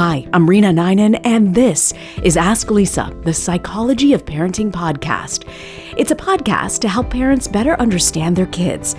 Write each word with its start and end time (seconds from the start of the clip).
Hi, 0.00 0.28
I'm 0.32 0.46
Reena 0.46 0.72
Ninan, 0.72 1.20
and 1.24 1.52
this 1.52 1.92
is 2.22 2.36
Ask 2.36 2.70
Lisa, 2.70 3.12
the 3.24 3.34
Psychology 3.34 4.12
of 4.12 4.24
Parenting 4.24 4.70
podcast. 4.70 5.42
It's 5.96 6.12
a 6.12 6.14
podcast 6.14 6.82
to 6.82 6.88
help 6.88 7.10
parents 7.10 7.48
better 7.48 7.74
understand 7.80 8.36
their 8.36 8.46
kids. 8.46 8.94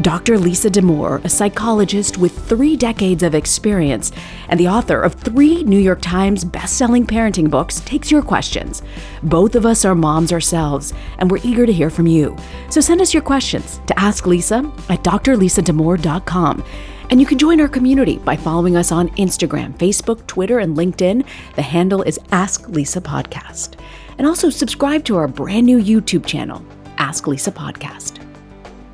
Dr. 0.00 0.38
Lisa 0.38 0.70
Damour, 0.70 1.20
a 1.24 1.28
psychologist 1.28 2.18
with 2.18 2.38
three 2.48 2.76
decades 2.76 3.24
of 3.24 3.34
experience 3.34 4.12
and 4.48 4.60
the 4.60 4.68
author 4.68 5.00
of 5.00 5.14
three 5.14 5.64
New 5.64 5.80
York 5.80 6.00
Times 6.00 6.44
best-selling 6.44 7.04
parenting 7.04 7.50
books, 7.50 7.80
takes 7.80 8.12
your 8.12 8.22
questions. 8.22 8.80
Both 9.24 9.56
of 9.56 9.66
us 9.66 9.84
are 9.84 9.96
moms 9.96 10.32
ourselves, 10.32 10.94
and 11.18 11.32
we're 11.32 11.40
eager 11.42 11.66
to 11.66 11.72
hear 11.72 11.90
from 11.90 12.06
you. 12.06 12.36
So 12.70 12.80
send 12.80 13.00
us 13.00 13.12
your 13.12 13.24
questions 13.24 13.80
to 13.88 13.98
Ask 13.98 14.24
Lisa 14.24 14.58
at 14.88 15.02
drlisadamour.com. 15.02 16.62
And 17.10 17.20
you 17.20 17.26
can 17.26 17.38
join 17.38 17.60
our 17.60 17.68
community 17.68 18.18
by 18.18 18.36
following 18.36 18.76
us 18.76 18.90
on 18.90 19.08
Instagram, 19.10 19.76
Facebook, 19.78 20.26
Twitter, 20.26 20.58
and 20.58 20.76
LinkedIn. 20.76 21.26
The 21.56 21.62
handle 21.62 22.02
is 22.02 22.18
Ask 22.32 22.68
Lisa 22.68 23.00
Podcast. 23.00 23.78
And 24.18 24.26
also 24.26 24.50
subscribe 24.50 25.04
to 25.04 25.16
our 25.16 25.28
brand 25.28 25.66
new 25.66 25.80
YouTube 25.80 26.26
channel, 26.26 26.64
Ask 26.98 27.26
Lisa 27.26 27.52
Podcast. 27.52 28.20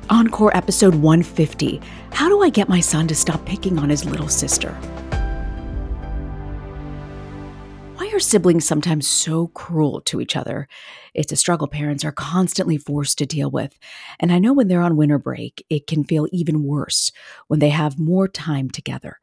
Encore 0.09 0.55
episode 0.55 0.95
150 0.95 1.79
How 2.11 2.27
do 2.27 2.43
I 2.43 2.49
get 2.49 2.67
my 2.67 2.81
son 2.81 3.07
to 3.07 3.15
stop 3.15 3.45
picking 3.45 3.79
on 3.79 3.89
his 3.89 4.03
little 4.03 4.27
sister? 4.27 4.77
Are 8.13 8.19
siblings 8.19 8.65
sometimes 8.65 9.07
so 9.07 9.47
cruel 9.47 10.01
to 10.01 10.19
each 10.19 10.35
other? 10.35 10.67
It's 11.13 11.31
a 11.31 11.35
struggle 11.35 11.67
parents 11.67 12.03
are 12.03 12.11
constantly 12.11 12.77
forced 12.77 13.17
to 13.19 13.25
deal 13.25 13.49
with. 13.49 13.77
And 14.19 14.31
I 14.31 14.39
know 14.39 14.53
when 14.53 14.67
they're 14.67 14.81
on 14.81 14.97
winter 14.97 15.17
break, 15.17 15.65
it 15.69 15.87
can 15.87 16.03
feel 16.03 16.27
even 16.31 16.63
worse 16.63 17.11
when 17.47 17.59
they 17.59 17.69
have 17.69 17.99
more 17.99 18.27
time 18.27 18.69
together. 18.69 19.19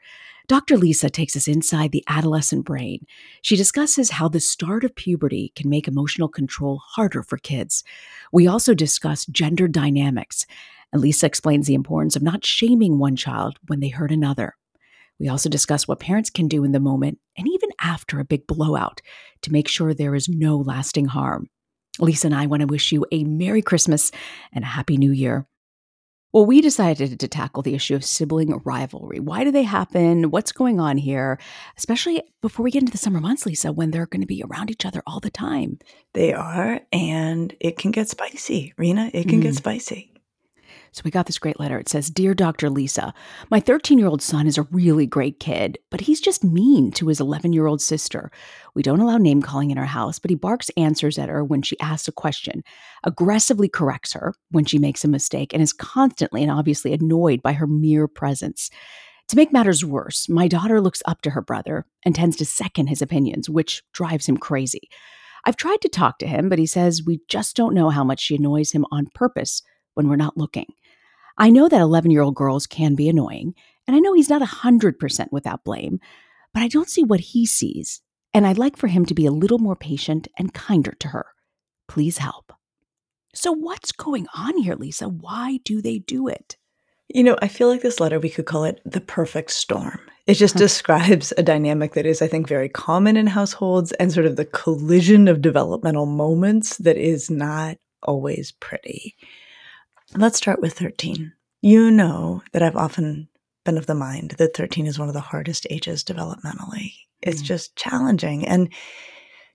Dr. 0.47 0.79
Lisa 0.79 1.11
takes 1.11 1.37
us 1.37 1.47
inside 1.47 1.93
the 1.93 2.05
adolescent 2.09 2.65
brain. 2.65 3.05
She 3.43 3.55
discusses 3.55 4.13
how 4.13 4.29
the 4.29 4.41
start 4.41 4.83
of 4.83 4.95
puberty 4.95 5.53
can 5.55 5.69
make 5.69 5.87
emotional 5.87 6.29
control 6.29 6.81
harder 6.83 7.23
for 7.23 7.37
kids. 7.37 7.85
We 8.33 8.47
also 8.47 8.73
discuss 8.73 9.27
gender 9.27 9.69
dynamics, 9.69 10.47
and 10.91 11.03
Lisa 11.03 11.27
explains 11.27 11.67
the 11.67 11.75
importance 11.75 12.17
of 12.17 12.23
not 12.23 12.47
shaming 12.47 12.99
one 12.99 13.15
child 13.15 13.59
when 13.67 13.81
they 13.81 13.89
hurt 13.89 14.11
another. 14.11 14.57
We 15.19 15.29
also 15.29 15.49
discuss 15.49 15.89
what 15.89 16.01
parents 16.01 16.31
can 16.31 16.49
do 16.49 16.65
in 16.65 16.73
the 16.73 16.81
moment 16.81 17.19
and 17.37 17.49
even 17.49 17.71
after 17.81 18.21
a 18.21 18.25
big 18.25 18.47
blowout 18.47 19.01
to 19.43 19.53
make 19.53 19.69
sure 19.69 19.93
there 19.93 20.15
is 20.15 20.29
no 20.29 20.57
lasting 20.57 21.07
harm. 21.07 21.49
Lisa 22.01 22.29
and 22.29 22.35
I 22.35 22.47
want 22.47 22.61
to 22.61 22.67
wish 22.67 22.93
you 22.93 23.05
a 23.11 23.25
Merry 23.25 23.63
Christmas 23.63 24.13
and 24.53 24.65
a 24.65 24.69
Happy 24.69 24.97
New 24.97 25.11
Year. 25.11 25.47
Well, 26.33 26.45
we 26.45 26.61
decided 26.61 27.19
to 27.19 27.29
tackle 27.29 27.63
the 27.63 27.75
issue 27.75 27.95
of 27.95 28.05
sibling 28.05 28.61
rivalry. 28.65 29.19
Why 29.19 29.45
do 29.45 29.51
they 29.51 29.63
happen? 29.63 30.31
What's 30.31 30.53
going 30.53 30.79
on 30.79 30.99
here? 30.99 31.39
Especially 31.79 32.23
before 32.43 32.65
we 32.65 32.71
get 32.71 32.83
into 32.83 32.93
the 32.93 32.99
summer 32.99 33.19
months, 33.19 33.47
Lisa, 33.47 33.73
when 33.73 33.91
they're 33.91 34.07
going 34.07 34.21
to 34.21 34.27
be 34.27 34.45
around 34.45 34.71
each 34.71 34.85
other 34.85 35.03
all 35.07 35.21
the 35.21 35.31
time. 35.31 35.79
They 36.13 36.35
are, 36.35 36.81
and 36.93 37.57
it 37.61 37.79
can 37.79 37.93
get 37.93 38.11
spicy, 38.11 38.75
Reena. 38.79 39.11
It 39.15 39.27
can 39.27 39.41
mm. 39.41 39.45
get 39.45 39.55
spicy. 39.55 40.13
So 40.93 41.03
we 41.05 41.11
got 41.11 41.27
this 41.27 41.39
great 41.39 41.61
letter. 41.61 41.79
It 41.79 41.89
says 41.89 42.11
Dear 42.11 42.35
Dr. 42.35 42.71
Lisa, 42.71 43.13
my 43.51 43.61
13 43.61 43.99
year 43.99 44.09
old 44.09 44.23
son 44.23 44.47
is 44.47 44.59
a 44.59 44.63
really 44.63 45.07
great 45.07 45.41
kid, 45.41 45.79
but 45.91 46.01
he's 46.03 46.21
just 46.21 46.45
mean 46.45 46.91
to 46.93 47.09
his 47.09 47.21
11 47.21 47.53
year 47.53 47.67
old 47.67 47.81
sister. 47.81 48.31
We 48.75 48.83
don't 48.83 49.01
allow 49.01 49.19
name 49.19 49.43
calling 49.43 49.71
in 49.71 49.79
our 49.79 49.85
house, 49.85 50.19
but 50.19 50.31
he 50.31 50.35
barks 50.35 50.71
answers 50.77 51.19
at 51.19 51.29
her 51.29 51.45
when 51.45 51.63
she 51.63 51.79
asks 51.81 52.09
a 52.09 52.13
question, 52.13 52.63
aggressively 53.05 53.69
corrects 53.69 54.13
her 54.13 54.35
when 54.51 54.65
she 54.65 54.79
makes 54.79 55.05
a 55.05 55.09
mistake, 55.09 55.53
and 55.53 55.63
is 55.63 55.73
constantly 55.73 56.43
and 56.43 56.51
obviously 56.53 56.93
annoyed 56.93 57.43
by 57.43 57.53
her 57.53 57.67
mere 57.67 58.09
presence. 58.09 58.71
To 59.29 59.37
make 59.37 59.53
matters 59.53 59.85
worse, 59.85 60.29
my 60.29 60.49
daughter 60.49 60.81
looks 60.81 61.03
up 61.05 61.21
to 61.23 61.31
her 61.31 61.43
brother 61.43 61.85
and 62.05 62.15
tends 62.15 62.37
to 62.37 62.47
second 62.47 62.87
his 62.87 63.03
opinions, 63.03 63.51
which 63.51 63.83
drives 63.93 64.27
him 64.27 64.39
crazy. 64.39 64.89
I've 65.45 65.57
tried 65.57 65.83
to 65.83 65.89
talk 65.89 66.19
to 66.19 66.27
him, 66.27 66.49
but 66.49 66.59
he 66.59 66.67
says 66.67 67.03
we 67.05 67.21
just 67.29 67.55
don't 67.55 67.75
know 67.75 67.91
how 67.91 68.05
much 68.05 68.21
she 68.21 68.37
annoys 68.37 68.73
him 68.73 68.87
on 68.91 69.09
purpose 69.15 69.63
when 69.99 70.09
we're 70.09 70.15
not 70.15 70.37
looking. 70.37 70.73
I 71.37 71.51
know 71.51 71.69
that 71.69 71.81
11 71.81 72.13
year 72.13 72.23
old 72.23 72.37
girls 72.37 72.69
can 72.69 72.95
be 72.95 73.09
annoying, 73.09 73.55
and 73.87 73.97
I 73.97 73.99
know 73.99 74.15
he's 74.15 74.31
not 74.31 74.43
100% 74.43 75.27
without 75.33 75.65
blame, 75.65 75.99
but 76.55 76.63
I 76.63 76.69
don't 76.69 76.89
see 76.89 77.03
what 77.03 77.19
he 77.21 77.45
sees, 77.45 78.01
and 78.33 78.47
I'd 78.47 78.59
like 78.59 78.77
for 78.77 78.87
him 78.87 79.05
to 79.07 79.15
be 79.15 79.27
a 79.27 79.33
little 79.33 79.59
more 79.59 79.75
patient 79.75 80.29
and 80.39 80.55
kinder 80.55 80.93
to 81.01 81.09
her. 81.09 81.27
Please 81.89 82.19
help. 82.19 82.53
So, 83.35 83.51
what's 83.51 83.91
going 83.91 84.29
on 84.37 84.57
here, 84.59 84.77
Lisa? 84.77 85.09
Why 85.09 85.59
do 85.65 85.83
they 85.83 85.99
do 85.99 86.29
it? 86.29 86.57
You 87.09 87.25
know, 87.25 87.37
I 87.43 87.49
feel 87.49 87.69
like 87.69 87.83
this 87.83 87.99
letter, 87.99 88.21
we 88.21 88.31
could 88.31 88.47
call 88.47 88.65
it 88.65 88.81
the 88.85 89.01
perfect 89.01 89.51
storm. 89.51 90.01
It 90.29 90.35
just 90.35 90.55
uh-huh. 90.55 90.65
describes 90.65 91.33
a 91.37 91.43
dynamic 91.43 91.95
that 91.95 92.07
is, 92.07 92.23
I 92.23 92.29
think, 92.29 92.47
very 92.47 92.69
common 92.69 93.17
in 93.17 93.27
households 93.27 93.91
and 93.93 94.13
sort 94.13 94.27
of 94.27 94.37
the 94.37 94.45
collision 94.45 95.27
of 95.27 95.43
developmental 95.43 96.07
moments 96.07 96.77
that 96.79 96.97
is 96.97 97.31
not 97.31 97.79
always 98.03 98.53
pretty. 98.53 99.17
Let's 100.15 100.39
start 100.39 100.61
with 100.61 100.73
13. 100.73 101.33
You 101.61 101.91
know 101.91 102.43
that 102.53 102.63
I've 102.63 102.77
often 102.77 103.29
been 103.65 103.77
of 103.77 103.87
the 103.87 103.95
mind 103.95 104.33
that 104.39 104.57
13 104.57 104.87
is 104.87 104.99
one 104.99 105.09
of 105.09 105.15
the 105.15 105.21
hardest 105.21 105.67
ages 105.69 106.03
developmentally. 106.03 106.95
It's 107.21 107.43
mm. 107.43 107.47
just 107.47 107.77
challenging. 107.77 108.47
And, 108.47 108.73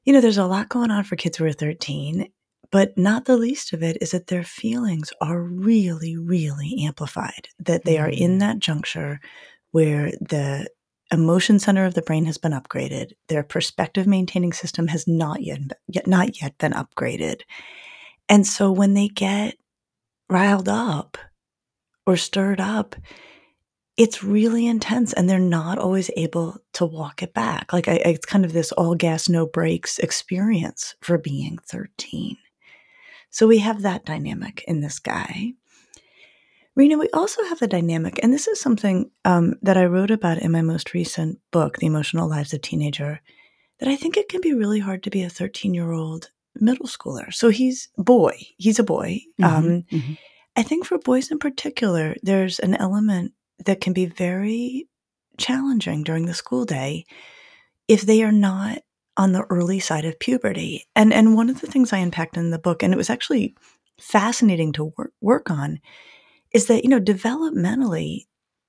you 0.03 0.13
know, 0.13 0.21
there's 0.21 0.37
a 0.37 0.45
lot 0.45 0.69
going 0.69 0.91
on 0.91 1.05
for 1.05 1.15
kids 1.15 1.37
who 1.37 1.45
are 1.45 1.53
13, 1.53 2.29
but 2.71 2.95
not 2.97 3.25
the 3.25 3.37
least 3.37 3.73
of 3.73 3.81
it 3.81 3.97
is 3.99 4.11
that 4.11 4.27
their 4.27 4.43
feelings 4.43 5.11
are 5.21 5.41
really, 5.41 6.17
really 6.17 6.83
amplified, 6.85 7.47
that 7.59 7.85
they 7.85 7.97
are 7.97 8.09
in 8.09 8.37
mm. 8.37 8.39
that 8.41 8.59
juncture 8.59 9.19
where 9.71 10.11
the 10.21 10.69
emotion 11.11 11.57
center 11.57 11.85
of 11.85 11.95
the 11.95 12.01
brain 12.03 12.25
has 12.25 12.37
been 12.37 12.51
upgraded, 12.51 13.13
their 13.27 13.43
perspective 13.43 14.05
maintaining 14.05 14.53
system 14.53 14.87
has 14.87 15.07
not 15.07 15.41
yet, 15.41 15.59
yet 15.87 16.05
not 16.05 16.39
yet 16.41 16.57
been 16.59 16.73
upgraded. 16.73 17.41
And 18.29 18.45
so 18.45 18.71
when 18.71 18.93
they 18.93 19.07
get 19.07 19.55
riled 20.33 20.67
up 20.67 21.17
or 22.05 22.17
stirred 22.17 22.59
up, 22.59 22.95
it's 23.95 24.23
really 24.23 24.65
intense 24.65 25.13
and 25.13 25.29
they're 25.29 25.37
not 25.39 25.77
always 25.77 26.09
able 26.17 26.57
to 26.73 26.85
walk 26.85 27.21
it 27.21 27.33
back. 27.33 27.71
Like 27.71 27.87
I, 27.87 27.93
it's 27.93 28.25
kind 28.25 28.43
of 28.43 28.51
this 28.51 28.71
all 28.71 28.95
gas, 28.95 29.29
no 29.29 29.45
brakes 29.45 29.99
experience 29.99 30.95
for 31.01 31.19
being 31.19 31.59
13. 31.67 32.35
So 33.29 33.47
we 33.47 33.59
have 33.59 33.83
that 33.83 34.05
dynamic 34.05 34.63
in 34.67 34.81
this 34.81 34.99
guy. 34.99 35.53
Reena, 36.77 36.99
we 36.99 37.09
also 37.13 37.43
have 37.45 37.59
the 37.59 37.67
dynamic, 37.67 38.19
and 38.23 38.33
this 38.33 38.47
is 38.47 38.59
something 38.59 39.11
um, 39.25 39.53
that 39.61 39.77
I 39.77 39.85
wrote 39.85 40.09
about 40.09 40.39
in 40.39 40.51
my 40.51 40.63
most 40.63 40.95
recent 40.95 41.37
book, 41.51 41.77
The 41.77 41.85
Emotional 41.85 42.27
Lives 42.27 42.51
of 42.51 42.61
Teenager, 42.61 43.21
that 43.79 43.89
I 43.89 43.95
think 43.95 44.17
it 44.17 44.27
can 44.27 44.41
be 44.41 44.55
really 44.55 44.79
hard 44.79 45.03
to 45.03 45.11
be 45.11 45.21
a 45.21 45.29
13 45.29 45.75
year 45.75 45.91
old 45.91 46.31
middle 46.55 46.87
schooler. 46.87 47.33
So 47.33 47.49
he's 47.49 47.89
boy, 47.97 48.37
he's 48.57 48.79
a 48.79 48.83
boy. 48.83 49.21
Mm-hmm, 49.41 49.43
um, 49.43 49.83
mm-hmm. 49.91 50.13
I 50.55 50.63
think 50.63 50.85
for 50.85 50.97
boys 50.99 51.31
in 51.31 51.39
particular, 51.39 52.15
there's 52.21 52.59
an 52.59 52.75
element 52.75 53.33
that 53.65 53.81
can 53.81 53.93
be 53.93 54.05
very 54.05 54.87
challenging 55.37 56.03
during 56.03 56.25
the 56.25 56.33
school 56.33 56.65
day 56.65 57.05
if 57.87 58.01
they 58.01 58.23
are 58.23 58.31
not 58.31 58.79
on 59.17 59.31
the 59.31 59.45
early 59.49 59.79
side 59.79 60.05
of 60.05 60.19
puberty. 60.19 60.85
And 60.95 61.13
and 61.13 61.35
one 61.35 61.49
of 61.49 61.61
the 61.61 61.67
things 61.67 61.91
I 61.91 61.97
unpacked 61.99 62.37
in 62.37 62.51
the 62.51 62.59
book, 62.59 62.83
and 62.83 62.93
it 62.93 62.97
was 62.97 63.09
actually 63.09 63.55
fascinating 63.99 64.73
to 64.73 64.93
work, 64.97 65.13
work 65.21 65.51
on, 65.51 65.79
is 66.51 66.67
that 66.67 66.83
you 66.83 66.89
know 66.89 66.99
developmentally, 66.99 68.25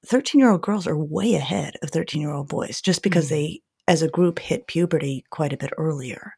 thirteen 0.07 0.41
year 0.41 0.51
old 0.51 0.63
girls 0.63 0.87
are 0.87 0.97
way 0.99 1.35
ahead 1.35 1.77
of 1.83 1.91
thirteen 1.91 2.21
year 2.21 2.33
old 2.33 2.49
boys 2.49 2.81
just 2.81 3.03
because 3.03 3.27
Mm. 3.27 3.31
they, 3.31 3.63
as 3.89 4.03
a 4.03 4.09
group, 4.09 4.39
hit 4.39 4.67
puberty 4.67 5.25
quite 5.31 5.53
a 5.53 5.59
bit 5.59 5.71
earlier. 5.77 6.35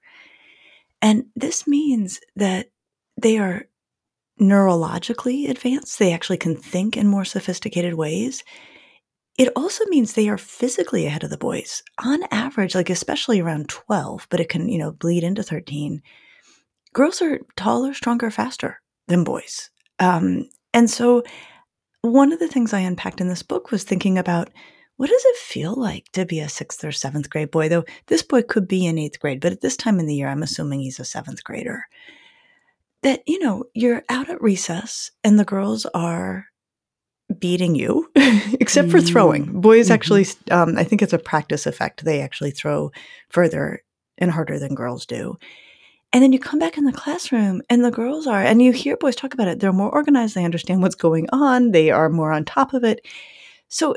And 1.02 1.26
this 1.34 1.66
means 1.66 2.20
that 2.37 2.69
they 3.20 3.38
are 3.38 3.66
neurologically 4.40 5.48
advanced. 5.48 5.98
They 5.98 6.12
actually 6.12 6.37
can 6.37 6.56
think 6.56 6.96
in 6.96 7.06
more 7.06 7.25
sophisticated 7.25 7.94
ways. 7.94 8.44
It 9.38 9.52
also 9.54 9.84
means 9.87 10.12
they 10.12 10.28
are 10.28 10.38
physically 10.38 11.06
ahead 11.06 11.25
of 11.25 11.31
the 11.31 11.37
boys 11.37 11.82
on 12.02 12.20
average, 12.31 12.75
like 12.75 12.88
especially 12.88 13.40
around 13.40 13.69
12, 13.69 14.26
but 14.31 14.40
it 14.40 14.48
can, 14.48 14.69
you 14.69 14.78
know, 14.78 14.93
bleed 14.93 15.25
into 15.25 15.43
13. 15.43 16.02
Girls 16.94 17.20
are 17.20 17.40
taller, 17.56 17.92
stronger, 17.92 18.31
faster 18.31 18.81
than 19.08 19.25
boys. 19.25 19.70
Um, 19.99 20.49
and 20.72 20.90
so 20.90 21.22
one 22.00 22.32
of 22.32 22.38
the 22.38 22.49
things 22.49 22.72
I 22.72 22.81
unpacked 22.81 23.20
in 23.20 23.28
this 23.28 23.42
book 23.42 23.70
was 23.70 23.84
thinking 23.84 24.16
about 24.16 24.50
what 24.96 25.10
does 25.10 25.25
it 25.25 25.37
feel 25.37 25.75
like 25.75 26.10
to 26.12 26.25
be 26.25 26.40
a 26.40 26.48
sixth 26.48 26.82
or 26.84 26.93
seventh 26.93 27.28
grade 27.31 27.50
boy? 27.50 27.69
Though 27.69 27.84
this 28.06 28.22
boy 28.22 28.43
could 28.43 28.66
be 28.66 28.87
in 28.87 28.98
eighth 28.98 29.20
grade, 29.20 29.40
but 29.40 29.52
at 29.52 29.60
this 29.60 29.76
time 29.76 30.00
in 30.00 30.06
the 30.06 30.14
year, 30.14 30.28
I'm 30.28 30.43
assuming 30.43 30.81
he's 30.81 31.00
a 31.00 31.04
seventh 31.04 31.44
grader. 31.44 31.87
That, 33.02 33.22
you 33.26 33.38
know, 33.38 33.64
you're 33.75 34.02
out 34.08 34.31
at 34.31 34.43
recess 34.43 35.10
and 35.22 35.38
the 35.38 35.44
girls 35.44 35.87
are 35.94 36.46
beating 37.38 37.75
you, 37.75 38.10
except 38.60 38.90
for 38.90 39.00
throwing. 39.00 39.60
Boys 39.60 39.88
Mhm. 39.88 39.94
actually, 39.94 40.26
um, 40.50 40.76
I 40.78 40.84
think 40.84 41.02
it's 41.02 41.12
a 41.12 41.19
practice 41.19 41.66
effect. 41.66 42.04
They 42.04 42.20
actually 42.20 42.50
throw 42.52 42.90
further 43.28 43.82
and 44.19 44.31
harder 44.31 44.58
than 44.58 44.75
girls 44.75 45.06
do. 45.06 45.37
And 46.12 46.22
then 46.22 46.32
you 46.32 46.38
come 46.38 46.58
back 46.58 46.78
in 46.78 46.84
the 46.84 46.92
classroom 46.92 47.62
and 47.69 47.84
the 47.84 47.90
girls 47.90 48.26
are, 48.26 48.42
and 48.42 48.62
you 48.62 48.72
hear 48.72 48.96
boys 48.96 49.16
talk 49.16 49.34
about 49.34 49.49
it, 49.49 49.60
they're 49.60 49.72
more 49.72 49.90
organized, 49.90 50.34
they 50.34 50.44
understand 50.44 50.81
what's 50.81 50.94
going 50.94 51.28
on, 51.32 51.72
they 51.72 51.90
are 51.90 52.08
more 52.08 52.32
on 52.32 52.44
top 52.44 52.72
of 52.72 52.84
it. 52.84 53.04
So 53.69 53.96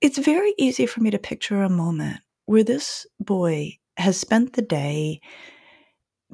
it's 0.00 0.18
very 0.18 0.54
easy 0.58 0.86
for 0.86 1.00
me 1.00 1.10
to 1.10 1.18
picture 1.18 1.62
a 1.62 1.68
moment 1.68 2.18
where 2.46 2.64
this 2.64 3.06
boy 3.20 3.76
has 3.96 4.16
spent 4.16 4.52
the 4.54 4.62
day 4.62 5.20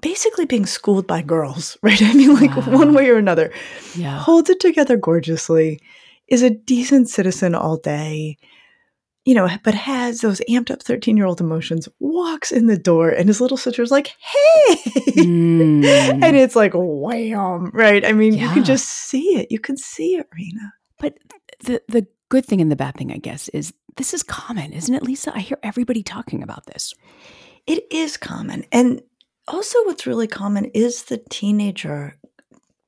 basically 0.01 0.45
being 0.45 0.67
schooled 0.67 1.07
by 1.07 1.23
girls, 1.23 1.77
right? 1.83 2.03
I 2.03 2.13
mean, 2.13 2.35
like 2.35 2.55
Wow. 2.57 2.77
one 2.79 2.95
way 2.95 3.09
or 3.11 3.17
another, 3.17 3.53
Yeah. 3.97 4.19
holds 4.19 4.51
it 4.51 4.61
together 4.61 4.97
gorgeously, 4.97 5.81
is 6.29 6.43
a 6.43 6.51
decent 6.51 7.09
citizen 7.09 7.55
all 7.55 7.77
day, 7.77 8.37
you 9.25 9.35
know, 9.35 9.49
but 9.63 9.75
has 9.75 10.21
those 10.21 10.41
amped 10.51 10.71
up 10.71 10.83
13 10.83 11.17
year 11.17 11.27
old 11.27 11.41
emotions, 11.41 11.89
walks 12.01 12.53
in 12.53 12.67
the 12.67 12.79
door, 12.79 13.09
and 13.09 13.29
his 13.29 13.41
little 13.41 13.57
sister's 13.57 13.91
like, 13.91 14.09
hey. 14.19 14.75
Mm. 15.17 15.85
and 16.23 16.37
it's 16.37 16.57
like, 16.57 16.73
wham, 16.75 17.71
right? 17.73 18.05
I 18.05 18.13
mean, 18.13 18.35
you 18.35 18.49
can 18.51 18.65
just 18.65 18.87
see 18.89 19.37
it. 19.39 19.51
You 19.51 19.59
can 19.59 19.77
see 19.77 20.17
it, 20.17 20.27
Reena. 20.31 20.71
But 20.99 21.17
the 21.65 21.83
the 21.89 22.07
good 22.35 22.45
thing 22.45 22.61
and 22.61 22.69
the 22.73 22.75
bad 22.75 22.97
thing, 22.97 23.13
I 23.13 23.19
guess, 23.19 23.49
is 23.51 23.73
this 23.97 24.13
is 24.13 24.25
common, 24.25 24.73
isn't 24.73 24.93
it, 24.93 25.05
Lisa? 25.05 25.33
I 25.33 25.39
hear 25.39 25.59
everybody 25.63 26.03
talking 26.03 26.43
about 26.43 26.67
this. 26.67 26.93
It 27.65 27.85
is 27.93 28.17
common. 28.17 28.65
And 28.73 29.03
also, 29.47 29.79
what's 29.85 30.05
really 30.05 30.27
common 30.27 30.65
is 30.75 31.05
the 31.05 31.19
teenager 31.31 32.17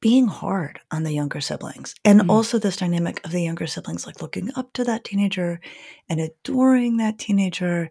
being 0.01 0.27
hard 0.27 0.81
on 0.91 1.05
the 1.05 1.13
younger 1.13 1.41
siblings. 1.41 1.95
And 2.05 2.23
Mm. 2.23 2.31
also, 2.31 2.59
this 2.59 2.77
dynamic 2.77 3.25
of 3.25 3.31
the 3.31 3.41
younger 3.43 3.69
siblings 3.69 4.05
like 4.05 4.21
looking 4.21 4.51
up 4.57 4.73
to 4.73 4.83
that 4.83 5.05
teenager 5.05 5.61
and 6.09 6.19
adoring 6.21 6.97
that 6.97 7.21
teenager. 7.21 7.89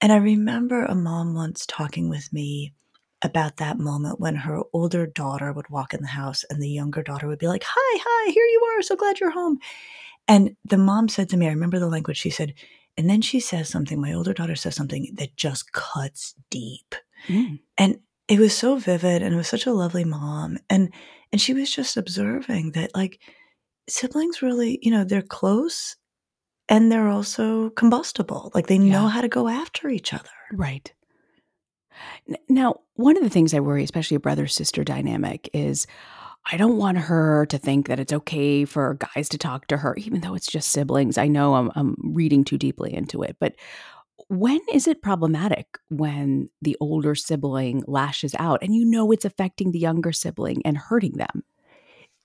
And 0.00 0.10
I 0.12 0.16
remember 0.16 0.84
a 0.84 0.96
mom 0.96 1.32
once 1.34 1.64
talking 1.64 2.08
with 2.08 2.32
me 2.32 2.72
about 3.22 3.58
that 3.58 3.78
moment 3.78 4.18
when 4.18 4.34
her 4.34 4.62
older 4.72 5.06
daughter 5.06 5.52
would 5.52 5.70
walk 5.70 5.94
in 5.94 6.02
the 6.02 6.08
house 6.08 6.44
and 6.50 6.60
the 6.60 6.68
younger 6.68 7.04
daughter 7.04 7.28
would 7.28 7.38
be 7.38 7.46
like, 7.48 7.64
Hi, 7.66 7.98
hi, 8.04 8.30
here 8.32 8.44
you 8.44 8.60
are. 8.70 8.82
So 8.82 8.96
glad 8.96 9.20
you're 9.20 9.30
home. 9.30 9.58
And 10.28 10.56
the 10.64 10.78
mom 10.78 11.08
said 11.08 11.30
to 11.30 11.36
me, 11.36 11.46
I 11.46 11.50
remember 11.50 11.78
the 11.78 11.88
language 11.88 12.18
she 12.18 12.30
said, 12.30 12.54
and 12.96 13.08
then 13.08 13.22
she 13.22 13.40
says 13.40 13.68
something, 13.68 14.00
my 14.00 14.12
older 14.12 14.34
daughter 14.34 14.56
says 14.56 14.76
something 14.76 15.12
that 15.14 15.36
just 15.36 15.72
cuts 15.72 16.34
deep. 16.50 16.94
Mm. 17.28 17.60
And 17.78 17.98
it 18.28 18.38
was 18.38 18.56
so 18.56 18.76
vivid 18.76 19.22
and 19.22 19.32
it 19.32 19.36
was 19.36 19.48
such 19.48 19.66
a 19.66 19.72
lovely 19.72 20.04
mom. 20.04 20.58
And 20.68 20.92
and 21.32 21.40
she 21.40 21.54
was 21.54 21.70
just 21.74 21.96
observing 21.96 22.72
that 22.72 22.94
like 22.94 23.20
siblings 23.88 24.42
really, 24.42 24.78
you 24.82 24.90
know, 24.90 25.04
they're 25.04 25.22
close 25.22 25.96
and 26.68 26.92
they're 26.92 27.08
also 27.08 27.70
combustible. 27.70 28.50
Like 28.54 28.66
they 28.66 28.78
know 28.78 29.04
Yeah. 29.04 29.08
how 29.08 29.20
to 29.22 29.28
go 29.28 29.48
after 29.48 29.88
each 29.88 30.12
other. 30.12 30.28
Right. 30.52 30.92
Now, 32.48 32.80
one 32.94 33.16
of 33.16 33.22
the 33.22 33.30
things 33.30 33.54
I 33.54 33.60
worry, 33.60 33.82
especially 33.82 34.16
a 34.16 34.20
brother 34.20 34.46
sister 34.46 34.84
dynamic, 34.84 35.48
is 35.52 35.86
I 36.50 36.56
don't 36.56 36.78
want 36.78 36.98
her 36.98 37.46
to 37.46 37.58
think 37.58 37.88
that 37.88 38.00
it's 38.00 38.12
okay 38.12 38.64
for 38.64 38.98
guys 39.14 39.28
to 39.30 39.38
talk 39.38 39.66
to 39.66 39.76
her, 39.76 39.94
even 39.96 40.20
though 40.20 40.34
it's 40.34 40.50
just 40.50 40.70
siblings. 40.70 41.18
I 41.18 41.28
know 41.28 41.54
I'm, 41.54 41.70
I'm 41.74 41.96
reading 42.02 42.42
too 42.42 42.56
deeply 42.56 42.94
into 42.94 43.22
it, 43.22 43.36
but 43.38 43.54
when 44.28 44.60
is 44.72 44.86
it 44.86 45.02
problematic 45.02 45.78
when 45.88 46.50
the 46.60 46.76
older 46.80 47.14
sibling 47.14 47.82
lashes 47.86 48.34
out 48.38 48.62
and 48.62 48.74
you 48.74 48.84
know 48.84 49.10
it's 49.12 49.24
affecting 49.24 49.72
the 49.72 49.78
younger 49.78 50.12
sibling 50.12 50.62
and 50.64 50.76
hurting 50.76 51.12
them? 51.12 51.44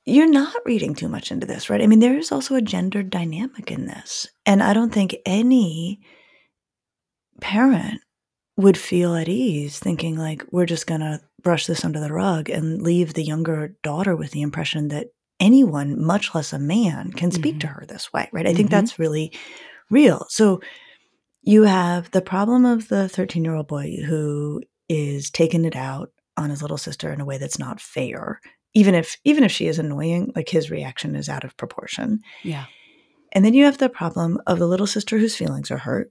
You're 0.06 0.30
not 0.30 0.54
reading 0.66 0.96
too 0.96 1.08
much 1.08 1.32
into 1.32 1.48
this, 1.48 1.70
right? 1.70 1.82
I 1.82 1.88
mean, 1.88 2.00
there 2.00 2.18
is 2.18 2.32
also 2.32 2.56
a 2.56 2.62
gendered 2.62 3.10
dynamic 3.10 3.72
in 3.72 3.86
this. 3.86 4.28
And 4.46 4.62
I 4.62 4.74
don't 4.74 4.94
think 4.94 5.16
any 5.26 6.02
parent 7.40 8.02
would 8.58 8.78
feel 8.78 9.16
at 9.16 9.30
ease 9.30 9.80
thinking 9.80 10.18
like 10.18 10.44
we're 10.52 10.66
just 10.66 10.88
going 10.88 11.02
to 11.02 11.22
brush 11.44 11.66
this 11.68 11.84
under 11.86 12.00
the 12.00 12.12
rug 12.14 12.50
and 12.50 12.82
leave 12.82 13.14
the 13.14 13.24
younger 13.24 13.76
daughter 13.84 14.16
with 14.16 14.32
the 14.32 14.42
impression 14.42 14.88
that 14.90 15.08
anyone, 15.40 16.02
much 16.02 16.34
less 16.34 16.54
a 16.54 16.60
man, 16.60 17.12
can 17.12 17.32
speak 17.32 17.60
to 17.60 17.68
Mhm. 17.68 17.72
her 17.76 17.86
this 17.88 18.12
way, 18.14 18.30
right? 18.32 18.48
I 18.48 18.54
think 18.54 18.68
Mhm. 18.70 18.72
that's 18.72 18.98
really 19.00 19.32
real. 19.90 20.26
So 20.30 20.62
you 21.42 21.64
have 21.64 22.10
the 22.12 22.22
problem 22.22 22.64
of 22.66 22.88
the 22.88 23.10
13 23.10 23.44
year 23.44 23.56
old 23.56 23.68
boy 23.68 23.98
who 24.06 24.62
is 24.88 25.30
taking 25.30 25.66
it 25.66 25.76
out 25.76 26.10
on 26.38 26.50
his 26.50 26.62
little 26.62 26.78
sister 26.78 27.12
in 27.12 27.20
a 27.22 27.26
way 27.26 27.38
that's 27.38 27.60
not 27.60 27.80
fair 27.82 28.40
even 28.76 28.96
if 28.96 29.18
even 29.24 29.44
if 29.44 29.52
she 29.52 29.68
is 29.68 29.78
annoying 29.78 30.32
like 30.36 30.50
his 30.50 30.72
reaction 30.72 31.16
is 31.16 31.30
out 31.30 31.44
of 31.44 31.56
proportion 31.58 32.20
Yeah. 32.44 32.66
and 33.34 33.46
then 33.46 33.54
you 33.54 33.66
have 33.66 33.78
the 33.78 33.88
problem 33.90 34.40
of 34.48 34.58
the 34.58 34.66
little 34.68 34.88
sister 34.88 35.20
whose 35.20 35.36
feelings 35.36 35.70
are 35.70 35.78
hurt 35.78 36.10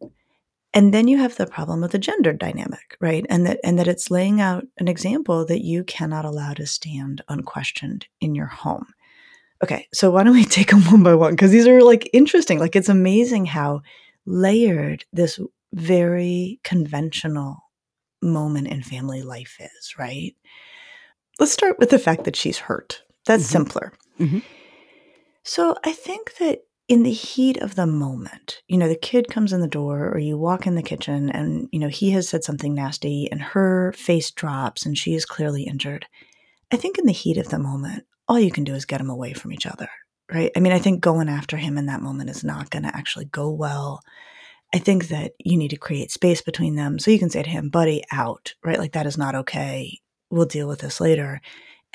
and 0.75 0.93
then 0.95 1.07
you 1.09 1.19
have 1.19 1.37
the 1.37 1.47
problem 1.47 1.85
of 1.85 1.91
the 1.91 1.99
gender 1.99 2.33
dynamic 2.33 2.97
right? 3.01 3.27
And 3.29 3.47
that 3.47 3.61
and 3.65 3.79
that 3.79 3.89
it's 3.89 4.11
laying 4.11 4.41
out 4.41 4.65
an 4.79 4.89
example 4.89 5.45
that 5.47 5.65
you 5.65 5.85
cannot 5.85 6.25
allow 6.25 6.55
to 6.55 6.67
stand 6.67 7.23
unquestioned 7.29 8.07
in 8.21 8.35
your 8.35 8.47
home. 8.47 8.87
Okay 9.63 9.87
so 9.93 10.11
why 10.11 10.23
don't 10.25 10.35
we 10.35 10.45
take 10.59 10.71
them 10.71 10.83
one 10.83 11.03
by 11.03 11.15
one? 11.15 11.33
Because 11.33 11.51
these 11.51 11.67
are 11.69 11.83
like 11.83 12.09
interesting. 12.13 12.59
Like 12.59 12.77
it's 12.77 12.89
amazing 12.89 13.47
how 13.47 13.83
layered 14.27 15.05
this 15.13 15.39
very 15.73 16.61
conventional 16.65 17.57
moment 18.23 18.69
in 18.69 18.83
family 18.83 19.23
life 19.23 19.57
is 19.61 19.95
right? 19.99 20.35
Let's 21.41 21.53
start 21.53 21.79
with 21.79 21.91
the 21.91 21.99
fact 21.99 22.25
that 22.25 22.37
she's 22.37 22.59
hurt. 22.59 23.03
That's 23.27 23.45
Mhm. 23.45 23.53
simpler. 23.53 23.93
Mhm. 24.21 24.43
so 25.45 25.77
I 25.85 25.93
think 25.93 26.37
that 26.39 26.61
in 26.93 27.05
the 27.05 27.11
heat 27.11 27.57
of 27.57 27.75
the 27.75 27.87
moment, 27.87 28.61
you 28.69 28.77
know, 28.77 28.87
the 28.87 28.95
kid 28.95 29.27
comes 29.31 29.55
in 29.55 29.63
the 29.63 29.67
door 29.67 30.11
or 30.11 30.19
you 30.19 30.37
walk 30.37 30.67
in 30.67 30.75
the 30.75 30.83
kitchen 30.83 31.31
and, 31.31 31.67
you 31.73 31.79
know, 31.79 31.89
he 31.89 32.11
has 32.11 32.29
said 32.29 32.45
something 32.45 32.75
nasty 32.75 33.31
and 33.33 33.41
her 33.41 33.95
face 33.95 34.31
drops 34.31 34.85
and 34.85 34.99
she 34.99 35.15
is 35.15 35.25
clearly 35.25 35.63
injured. 35.63 36.05
I 36.71 36.77
think 36.77 36.99
in 36.99 37.07
the 37.07 37.13
heat 37.13 37.39
of 37.39 37.49
the 37.49 37.59
moment, 37.59 38.05
all 38.29 38.39
you 38.39 38.51
can 38.51 38.65
do 38.65 38.75
is 38.75 38.85
get 38.85 38.99
them 38.99 39.09
away 39.09 39.33
from 39.33 39.55
each 39.55 39.65
other, 39.65 39.89
right? 40.31 40.53
I 40.55 40.61
mean, 40.61 40.75
I 40.75 40.79
think 40.79 41.01
going 41.01 41.31
after 41.31 41.57
him 41.57 41.79
in 41.79 41.87
that 41.87 42.03
moment 42.03 42.29
is 42.29 42.45
not 42.45 42.69
going 42.69 42.83
to 42.83 42.95
actually 42.95 43.25
go 43.25 43.49
well. 43.49 44.03
I 44.75 44.79
think 44.79 45.09
that 45.09 45.33
you 45.39 45.57
need 45.57 45.71
to 45.71 45.79
create 45.79 46.11
space 46.11 46.43
between 46.43 46.75
them. 46.77 46.99
So 46.99 47.11
you 47.11 47.19
can 47.19 47.31
say 47.31 47.43
to 47.43 47.49
him, 47.49 47.71
buddy, 47.71 48.03
out, 48.13 48.53
right? 48.63 48.79
Like, 48.79 48.93
that 48.93 49.07
is 49.07 49.17
not 49.17 49.35
okay. 49.35 49.99
We'll 50.29 50.45
deal 50.45 50.69
with 50.69 50.81
this 50.81 51.01
later. 51.01 51.41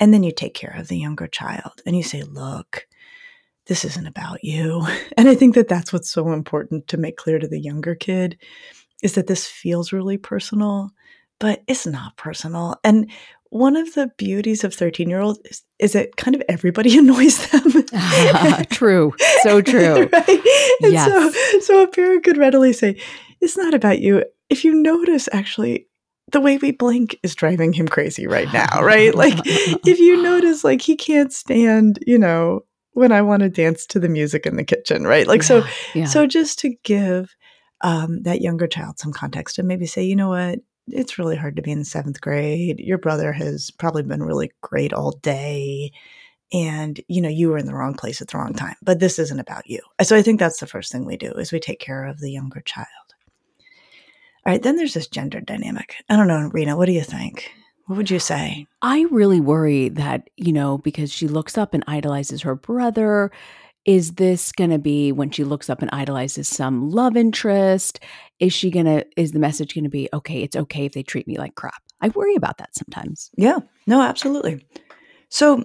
And 0.00 0.12
then 0.12 0.24
you 0.24 0.32
take 0.32 0.54
care 0.54 0.74
of 0.76 0.88
the 0.88 0.98
younger 0.98 1.28
child 1.28 1.82
and 1.86 1.96
you 1.96 2.02
say, 2.02 2.24
look, 2.24 2.88
this 3.68 3.84
isn't 3.84 4.06
about 4.06 4.42
you. 4.42 4.86
And 5.16 5.28
I 5.28 5.34
think 5.34 5.56
that 5.56 5.66
that's 5.66 5.92
what's 5.92 6.10
so 6.10 6.32
important 6.32 6.86
to 6.88 6.96
make 6.96 7.16
clear 7.16 7.40
to 7.40 7.48
the 7.48 7.60
younger 7.60 7.96
kid 7.96 8.38
is 9.02 9.14
that 9.14 9.26
this 9.26 9.46
feels 9.48 9.92
really 9.92 10.16
personal, 10.16 10.90
but 11.40 11.64
it's 11.66 11.86
not 11.86 12.16
personal. 12.16 12.76
And 12.84 13.10
one 13.50 13.74
of 13.74 13.94
the 13.94 14.12
beauties 14.16 14.62
of 14.62 14.74
13 14.74 15.10
year 15.10 15.20
olds 15.20 15.40
is, 15.44 15.62
is, 15.80 15.92
that 15.94 16.16
kind 16.16 16.36
of 16.36 16.42
everybody 16.48 16.96
annoys 16.98 17.50
them. 17.50 17.84
true. 18.70 19.12
So 19.42 19.60
true. 19.60 20.08
right? 20.12 20.40
yes. 20.80 21.10
So, 21.10 21.60
so 21.60 21.82
a 21.82 21.88
parent 21.88 22.22
could 22.24 22.36
readily 22.36 22.72
say, 22.72 23.00
it's 23.40 23.56
not 23.56 23.74
about 23.74 24.00
you. 24.00 24.24
If 24.48 24.64
you 24.64 24.72
notice, 24.74 25.28
actually, 25.32 25.88
the 26.30 26.40
way 26.40 26.58
we 26.58 26.70
blink 26.70 27.18
is 27.22 27.34
driving 27.34 27.72
him 27.72 27.88
crazy 27.88 28.26
right 28.26 28.52
now, 28.52 28.82
right? 28.82 29.14
like, 29.14 29.38
if 29.44 29.98
you 29.98 30.22
notice, 30.22 30.62
like, 30.62 30.82
he 30.82 30.96
can't 30.96 31.32
stand, 31.32 31.98
you 32.06 32.18
know, 32.18 32.62
when 32.98 33.12
I 33.12 33.22
want 33.22 33.42
to 33.42 33.48
dance 33.48 33.86
to 33.86 34.00
the 34.00 34.08
music 34.08 34.44
in 34.44 34.56
the 34.56 34.64
kitchen, 34.64 35.04
right? 35.04 35.26
Like, 35.26 35.42
yeah, 35.42 35.46
so, 35.46 35.64
yeah. 35.94 36.04
so 36.06 36.26
just 36.26 36.58
to 36.60 36.74
give 36.82 37.34
um, 37.82 38.22
that 38.22 38.40
younger 38.40 38.66
child 38.66 38.98
some 38.98 39.12
context 39.12 39.58
and 39.58 39.68
maybe 39.68 39.86
say, 39.86 40.02
you 40.02 40.16
know 40.16 40.30
what, 40.30 40.58
it's 40.88 41.18
really 41.18 41.36
hard 41.36 41.56
to 41.56 41.62
be 41.62 41.70
in 41.70 41.84
seventh 41.84 42.20
grade. 42.20 42.80
Your 42.80 42.98
brother 42.98 43.32
has 43.32 43.70
probably 43.70 44.02
been 44.02 44.22
really 44.22 44.50
great 44.62 44.92
all 44.92 45.12
day. 45.12 45.92
And, 46.52 47.00
you 47.08 47.20
know, 47.20 47.28
you 47.28 47.50
were 47.50 47.58
in 47.58 47.66
the 47.66 47.74
wrong 47.74 47.94
place 47.94 48.20
at 48.20 48.28
the 48.28 48.38
wrong 48.38 48.54
time, 48.54 48.76
but 48.82 49.00
this 49.00 49.18
isn't 49.18 49.38
about 49.38 49.68
you. 49.68 49.80
So 50.02 50.16
I 50.16 50.22
think 50.22 50.40
that's 50.40 50.60
the 50.60 50.66
first 50.66 50.90
thing 50.90 51.04
we 51.04 51.16
do 51.16 51.30
is 51.32 51.52
we 51.52 51.60
take 51.60 51.78
care 51.78 52.04
of 52.04 52.20
the 52.20 52.32
younger 52.32 52.62
child. 52.62 52.88
All 54.46 54.52
right, 54.52 54.62
then 54.62 54.76
there's 54.76 54.94
this 54.94 55.08
gender 55.08 55.40
dynamic. 55.40 55.96
I 56.08 56.16
don't 56.16 56.26
know, 56.26 56.50
Reena, 56.52 56.76
what 56.76 56.86
do 56.86 56.92
you 56.92 57.04
think? 57.04 57.50
What 57.88 57.96
would 57.96 58.10
you 58.10 58.18
say? 58.18 58.66
I 58.82 59.06
really 59.10 59.40
worry 59.40 59.88
that, 59.88 60.28
you 60.36 60.52
know, 60.52 60.76
because 60.76 61.10
she 61.10 61.26
looks 61.26 61.56
up 61.56 61.72
and 61.72 61.82
idolizes 61.86 62.42
her 62.42 62.54
brother, 62.54 63.32
is 63.86 64.16
this 64.16 64.52
going 64.52 64.68
to 64.68 64.78
be 64.78 65.10
when 65.10 65.30
she 65.30 65.42
looks 65.42 65.70
up 65.70 65.80
and 65.80 65.90
idolizes 65.90 66.48
some 66.48 66.90
love 66.90 67.16
interest? 67.16 67.98
Is 68.40 68.52
she 68.52 68.70
going 68.70 68.84
to, 68.84 69.06
is 69.16 69.32
the 69.32 69.38
message 69.38 69.74
going 69.74 69.84
to 69.84 69.90
be, 69.90 70.06
okay, 70.12 70.42
it's 70.42 70.54
okay 70.54 70.84
if 70.84 70.92
they 70.92 71.02
treat 71.02 71.26
me 71.26 71.38
like 71.38 71.54
crap? 71.54 71.82
I 72.02 72.08
worry 72.08 72.34
about 72.34 72.58
that 72.58 72.74
sometimes. 72.74 73.30
Yeah, 73.38 73.60
no, 73.86 74.02
absolutely. 74.02 74.66
So 75.30 75.64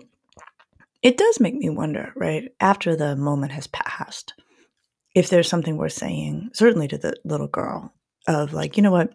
it 1.02 1.18
does 1.18 1.42
make 1.42 1.56
me 1.56 1.70
wonder, 1.70 2.14
right, 2.16 2.54
after 2.62 2.96
the 2.96 3.18
moment 3.18 3.52
has 3.52 3.68
passed, 3.68 4.34
if 5.14 5.30
there's 5.30 5.50
something 5.50 5.76
worth 5.76 5.92
saying, 5.92 6.52
certainly 6.54 6.88
to 6.88 6.98
the 6.98 7.16
little 7.26 7.48
girl, 7.48 7.94
of 8.30 8.54
like, 8.54 8.78
you 8.78 8.84
know 8.84 8.92
what, 8.92 9.14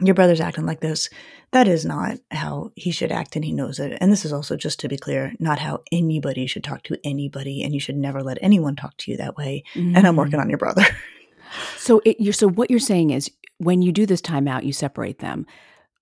your 0.00 0.14
brother's 0.14 0.40
acting 0.40 0.66
like 0.66 0.80
this. 0.80 1.08
That 1.52 1.66
is 1.66 1.84
not 1.84 2.18
how 2.30 2.72
he 2.76 2.90
should 2.90 3.10
act, 3.10 3.36
and 3.36 3.44
he 3.44 3.52
knows 3.52 3.78
it. 3.78 3.96
And 4.00 4.12
this 4.12 4.24
is 4.24 4.32
also, 4.32 4.56
just 4.56 4.80
to 4.80 4.88
be 4.88 4.96
clear, 4.96 5.32
not 5.38 5.58
how 5.58 5.82
anybody 5.90 6.46
should 6.46 6.64
talk 6.64 6.82
to 6.84 6.98
anybody, 7.04 7.62
and 7.62 7.72
you 7.72 7.80
should 7.80 7.96
never 7.96 8.22
let 8.22 8.38
anyone 8.42 8.76
talk 8.76 8.96
to 8.98 9.10
you 9.10 9.16
that 9.16 9.36
way. 9.36 9.64
Mm-hmm. 9.74 9.96
And 9.96 10.06
I'm 10.06 10.16
working 10.16 10.32
mm-hmm. 10.32 10.42
on 10.42 10.50
your 10.50 10.58
brother. 10.58 10.84
so, 11.76 12.00
it, 12.04 12.20
you're, 12.20 12.32
so 12.32 12.48
what 12.48 12.70
you're 12.70 12.78
saying 12.78 13.10
is, 13.10 13.30
when 13.58 13.82
you 13.82 13.92
do 13.92 14.06
this 14.06 14.20
timeout, 14.20 14.64
you 14.64 14.72
separate 14.72 15.18
them. 15.18 15.46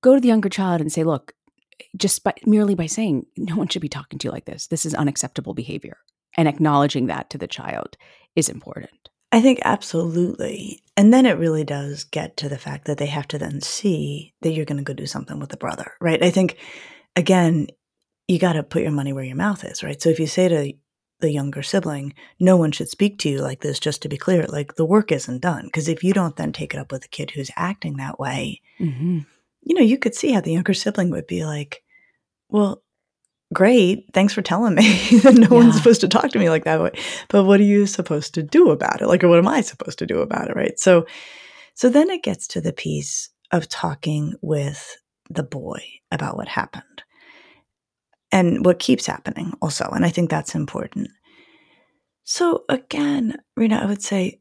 Go 0.03 0.15
to 0.15 0.21
the 0.21 0.29
younger 0.29 0.49
child 0.49 0.81
and 0.81 0.93
say, 0.93 1.05
"Look, 1.05 1.33
just 1.97 2.23
by 2.23 2.35
merely 2.45 2.75
by 2.75 2.87
saying 2.87 3.26
no 3.37 3.57
one 3.57 3.69
should 3.69 3.83
be 3.83 3.88
talking 3.88 4.19
to 4.19 4.29
you 4.29 4.33
like 4.33 4.45
this. 4.45 4.67
This 4.67 4.85
is 4.85 4.95
unacceptable 4.95 5.55
behavior." 5.55 5.99
And 6.37 6.49
acknowledging 6.49 7.07
that 7.07 7.31
to 7.31 7.38
the 7.38 7.47
child 7.47 7.97
is 8.35 8.50
important. 8.50 9.09
I 9.37 9.43
think 9.43 9.59
absolutely. 9.66 10.83
And 10.97 11.12
then 11.12 11.26
it 11.26 11.37
really 11.37 11.62
does 11.62 12.05
get 12.05 12.38
to 12.38 12.49
the 12.49 12.57
fact 12.57 12.87
that 12.87 12.97
they 12.97 13.05
have 13.05 13.28
to 13.28 13.38
then 13.38 13.61
see 13.61 14.33
that 14.40 14.52
you're 14.52 14.64
going 14.64 14.78
to 14.78 14.83
go 14.83 14.95
do 14.95 15.05
something 15.05 15.38
with 15.38 15.50
the 15.50 15.59
brother, 15.59 15.93
right? 16.00 16.23
I 16.23 16.31
think, 16.31 16.57
again, 17.16 17.66
you 18.28 18.38
got 18.38 18.55
to 18.55 18.62
put 18.62 18.81
your 18.81 18.93
money 18.93 19.12
where 19.12 19.25
your 19.25 19.37
mouth 19.37 19.62
is, 19.62 19.83
right? 19.83 20.00
So 20.00 20.09
if 20.09 20.19
you 20.19 20.26
say 20.26 20.49
to 20.49 20.73
the 21.21 21.31
younger 21.31 21.62
sibling, 21.62 22.14
no 22.40 22.57
one 22.57 22.73
should 22.73 22.88
speak 22.88 23.19
to 23.19 23.28
you 23.28 23.43
like 23.43 23.61
this, 23.61 23.78
just 23.78 24.00
to 24.00 24.09
be 24.09 24.16
clear, 24.16 24.47
like 24.47 24.76
the 24.76 24.87
work 24.87 25.12
isn't 25.12 25.43
done. 25.43 25.66
Because 25.66 25.87
if 25.87 26.02
you 26.02 26.14
don't 26.14 26.37
then 26.37 26.55
take 26.55 26.73
it 26.73 26.81
up 26.81 26.90
with 26.90 27.05
a 27.05 27.09
kid 27.09 27.33
who's 27.33 27.50
acting 27.57 27.99
that 27.99 28.19
way, 28.19 28.62
mm-hmm. 28.81 29.19
you 29.61 29.75
know, 29.75 29.83
you 29.83 29.99
could 29.99 30.14
see 30.14 30.33
how 30.33 30.40
the 30.40 30.55
younger 30.55 30.73
sibling 30.73 31.11
would 31.11 31.26
be 31.26 31.45
like, 31.45 31.83
well, 32.49 32.83
great 33.53 34.05
thanks 34.12 34.35
for 34.35 34.43
telling 34.43 34.75
me 34.75 34.83
that 35.23 35.35
no 35.35 35.49
yeah. 35.49 35.55
one's 35.55 35.76
supposed 35.76 36.00
to 36.00 36.09
talk 36.09 36.31
to 36.31 36.38
me 36.38 36.50
like 36.50 36.65
that 36.65 36.81
way. 36.81 36.91
But 37.29 37.45
what 37.45 37.61
are 37.61 37.65
you 37.65 37.87
supposed 37.87 38.35
to 38.35 38.43
do 38.43 38.71
about 38.71 39.00
it? 39.00 39.07
Like 39.07 39.23
or 39.23 39.29
what 39.29 39.38
am 39.38 39.49
i 39.49 39.61
supposed 39.61 39.99
to 40.00 40.07
do 40.07 40.19
about 40.21 40.50
it 40.50 40.57
right? 40.57 40.79
So 40.79 41.07
so 41.75 41.88
then 41.88 42.11
it 42.11 42.23
gets 42.23 42.49
to 42.49 42.61
the 42.61 42.73
piece 42.73 43.31
of 43.53 43.69
talking 43.69 44.35
with 44.43 44.97
the 45.31 45.43
boy 45.43 45.81
about 46.11 46.37
what 46.37 46.49
happened 46.49 47.03
and 48.33 48.65
what 48.65 48.79
keeps 48.79 49.07
happening 49.07 49.53
also 49.61 49.88
and 49.93 50.05
i 50.05 50.11
think 50.11 50.31
that's 50.31 50.55
important. 50.55 51.11
So 52.25 52.65
again 52.69 53.37
Reena 53.59 53.83
i 53.83 53.87
would 53.87 54.03
say 54.03 54.41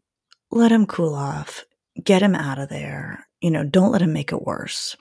let 0.52 0.72
him 0.72 0.88
cool 0.88 1.14
off 1.14 1.66
get 2.04 2.24
him 2.24 2.36
out 2.36 2.60
of 2.60 2.70
there 2.70 3.28
you 3.40 3.52
know 3.52 3.64
don't 3.64 3.92
let 3.92 4.02
him 4.02 4.14
make 4.14 4.32
it 4.32 4.42
worse. 4.42 4.98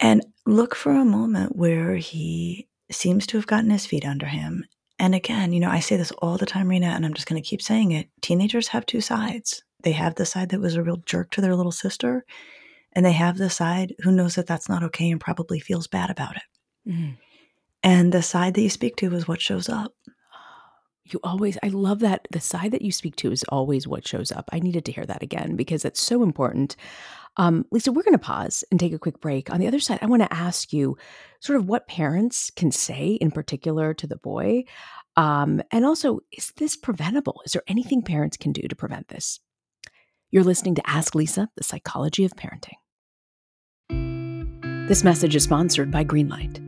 And 0.00 0.24
look 0.46 0.74
for 0.74 0.92
a 0.92 1.04
moment 1.04 1.56
where 1.56 1.96
he 1.96 2.68
seems 2.90 3.26
to 3.28 3.36
have 3.36 3.46
gotten 3.46 3.70
his 3.70 3.86
feet 3.86 4.06
under 4.06 4.26
him. 4.26 4.64
And 4.98 5.14
again, 5.14 5.52
you 5.52 5.60
know, 5.60 5.70
I 5.70 5.80
say 5.80 5.96
this 5.96 6.10
all 6.12 6.38
the 6.38 6.46
time, 6.46 6.68
Reena, 6.68 6.94
and 6.94 7.06
I'm 7.06 7.14
just 7.14 7.28
going 7.28 7.40
to 7.40 7.48
keep 7.48 7.62
saying 7.62 7.92
it. 7.92 8.08
Teenagers 8.20 8.68
have 8.68 8.84
two 8.84 9.00
sides. 9.00 9.62
They 9.82 9.92
have 9.92 10.16
the 10.16 10.26
side 10.26 10.48
that 10.48 10.60
was 10.60 10.74
a 10.74 10.82
real 10.82 10.96
jerk 11.06 11.30
to 11.32 11.40
their 11.40 11.54
little 11.54 11.72
sister, 11.72 12.24
and 12.92 13.06
they 13.06 13.12
have 13.12 13.38
the 13.38 13.50
side 13.50 13.94
who 14.00 14.10
knows 14.10 14.34
that 14.34 14.46
that's 14.46 14.68
not 14.68 14.82
okay 14.84 15.10
and 15.10 15.20
probably 15.20 15.60
feels 15.60 15.86
bad 15.86 16.10
about 16.10 16.36
it. 16.36 16.90
Mm. 16.90 17.16
And 17.84 18.12
the 18.12 18.22
side 18.22 18.54
that 18.54 18.62
you 18.62 18.70
speak 18.70 18.96
to 18.96 19.14
is 19.14 19.28
what 19.28 19.40
shows 19.40 19.68
up. 19.68 19.94
You 21.10 21.20
always, 21.24 21.56
I 21.62 21.68
love 21.68 22.00
that. 22.00 22.28
The 22.30 22.40
side 22.40 22.72
that 22.72 22.82
you 22.82 22.92
speak 22.92 23.16
to 23.16 23.32
is 23.32 23.44
always 23.48 23.88
what 23.88 24.06
shows 24.06 24.30
up. 24.30 24.48
I 24.52 24.58
needed 24.58 24.84
to 24.84 24.92
hear 24.92 25.06
that 25.06 25.22
again 25.22 25.56
because 25.56 25.84
it's 25.84 26.00
so 26.00 26.22
important. 26.22 26.76
Um, 27.38 27.64
Lisa, 27.70 27.92
we're 27.92 28.02
going 28.02 28.12
to 28.12 28.18
pause 28.18 28.62
and 28.70 28.78
take 28.78 28.92
a 28.92 28.98
quick 28.98 29.20
break. 29.20 29.50
On 29.50 29.58
the 29.58 29.68
other 29.68 29.80
side, 29.80 30.00
I 30.02 30.06
want 30.06 30.22
to 30.22 30.32
ask 30.32 30.72
you 30.72 30.98
sort 31.40 31.58
of 31.58 31.66
what 31.66 31.88
parents 31.88 32.50
can 32.50 32.70
say 32.70 33.12
in 33.20 33.30
particular 33.30 33.94
to 33.94 34.06
the 34.06 34.16
boy. 34.16 34.64
Um, 35.16 35.62
and 35.70 35.86
also, 35.86 36.20
is 36.32 36.52
this 36.56 36.76
preventable? 36.76 37.40
Is 37.46 37.52
there 37.52 37.62
anything 37.68 38.02
parents 38.02 38.36
can 38.36 38.52
do 38.52 38.62
to 38.62 38.76
prevent 38.76 39.08
this? 39.08 39.40
You're 40.30 40.44
listening 40.44 40.74
to 40.74 40.90
Ask 40.90 41.14
Lisa, 41.14 41.48
the 41.56 41.64
psychology 41.64 42.24
of 42.26 42.34
parenting. 42.34 42.76
This 44.88 45.04
message 45.04 45.34
is 45.36 45.44
sponsored 45.44 45.90
by 45.90 46.04
Greenlight. 46.04 46.67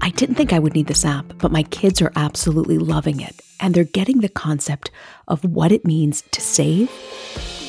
I 0.00 0.10
didn't 0.10 0.34
think 0.34 0.52
I 0.52 0.58
would 0.58 0.74
need 0.74 0.86
this 0.86 1.04
app, 1.04 1.38
but 1.38 1.52
my 1.52 1.62
kids 1.64 2.02
are 2.02 2.12
absolutely 2.16 2.78
loving 2.78 3.20
it 3.20 3.40
and 3.60 3.74
they're 3.74 3.84
getting 3.84 4.20
the 4.20 4.28
concept 4.28 4.90
of 5.28 5.44
what 5.44 5.72
it 5.72 5.84
means 5.84 6.22
to 6.32 6.40
save. 6.40 6.90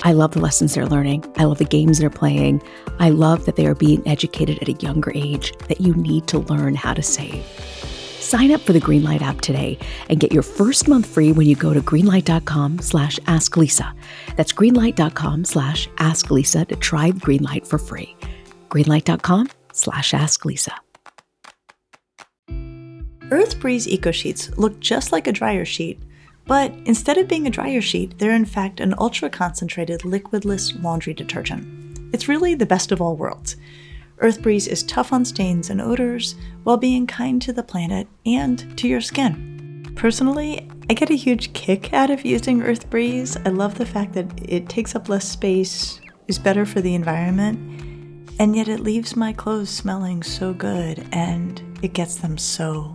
I 0.03 0.13
love 0.13 0.32
the 0.32 0.41
lessons 0.41 0.74
they're 0.74 0.86
learning. 0.86 1.25
I 1.38 1.46
love 1.46 1.58
the 1.58 1.65
games 1.65 2.00
they're 2.00 2.10
playing. 2.10 2.62
I 3.00 3.10
love 3.10 3.46
that 3.46 3.55
they 3.55 3.65
are 3.65 3.75
being 3.75 4.08
educated 4.08 4.60
at 4.62 4.67
a 4.67 4.74
younger 4.74 5.12
age 5.15 5.53
that 5.67 5.82
you 5.82 5.94
need 5.96 6.27
to 6.27 6.39
learn 6.39 6.75
how 6.75 6.94
to 6.94 7.01
save. 7.01 7.44
Sign 8.20 8.51
up 8.51 8.62
for 8.62 8.74
the 8.74 8.82
Greenlight 8.82 9.22
app 9.22 9.41
today 9.41 9.77
and 10.10 10.20
get 10.20 10.32
your 10.32 10.44
first 10.44 10.88
month 10.88 11.05
free 11.05 11.32
when 11.32 11.48
you 11.48 11.55
go 11.55 11.74
to 11.74 11.82
greenlight.com 11.82 12.79
slash 12.79 13.17
asklisa. 13.20 13.94
That's 14.36 14.51
greenlight.com 14.51 15.46
slash 15.46 15.88
asklisa 15.89 16.67
to 16.67 16.75
try 16.75 17.12
Greenlight 17.12 17.67
for 17.67 17.77
free. 17.77 18.15
greenlight.com 18.70 19.50
slash 19.74 20.12
asklisa. 20.12 20.85
Earth 23.32 23.60
Breeze 23.60 23.88
Eco 23.88 24.12
Sheets 24.12 24.55
look 24.55 24.79
just 24.79 25.12
like 25.12 25.25
a 25.25 25.32
dryer 25.32 25.65
sheet, 25.65 26.00
but 26.46 26.72
instead 26.86 27.17
of 27.17 27.27
being 27.27 27.48
a 27.48 27.50
dryer 27.51 27.82
sheet, 27.82 28.20
they're 28.20 28.36
in 28.36 28.46
fact 28.46 28.79
an 28.79 28.94
ultra 29.00 29.32
concentrated 29.32 30.01
liquidless 30.01 30.82
laundry 30.84 31.13
detergent. 31.13 32.13
It's 32.13 32.27
really 32.27 32.53
the 32.53 32.67
best 32.67 32.91
of 32.91 33.01
all 33.01 33.15
worlds. 33.15 33.55
Earth 34.20 34.44
Breeze 34.44 34.67
is 34.67 34.84
tough 34.84 35.12
on 35.12 35.25
stains 35.25 35.72
and 35.72 35.82
odors 35.82 36.36
while 36.63 36.77
being 36.77 37.08
kind 37.08 37.41
to 37.41 37.51
the 37.51 37.63
planet 37.63 38.08
and 38.27 38.77
to 38.77 38.88
your 38.88 39.01
skin. 39.01 39.91
Personally, 39.96 40.70
I 40.88 40.94
get 40.94 41.10
a 41.10 41.15
huge 41.15 41.51
kick 41.53 41.94
out 41.94 42.12
of 42.12 42.25
using 42.25 42.62
Earth 42.62 42.89
Breeze. 42.91 43.38
I 43.44 43.50
love 43.50 43.79
the 43.79 43.88
fact 43.88 44.13
that 44.13 44.27
it 44.48 44.70
takes 44.70 44.94
up 44.94 45.10
less 45.10 45.27
space, 45.27 46.00
is 46.27 46.38
better 46.38 46.65
for 46.65 46.79
the 46.79 46.94
environment, 46.94 47.82
and 48.39 48.55
yet 48.55 48.67
it 48.67 48.82
leaves 48.82 49.15
my 49.15 49.34
clothes 49.34 49.72
smelling 49.72 50.22
so 50.22 50.53
good 50.53 51.08
and 51.12 51.62
it 51.82 51.94
gets 51.94 52.15
them 52.17 52.38
so 52.38 52.95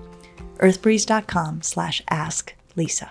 earthbreeze.com 0.61 1.61
slash 1.61 2.01
asklisa. 2.05 3.09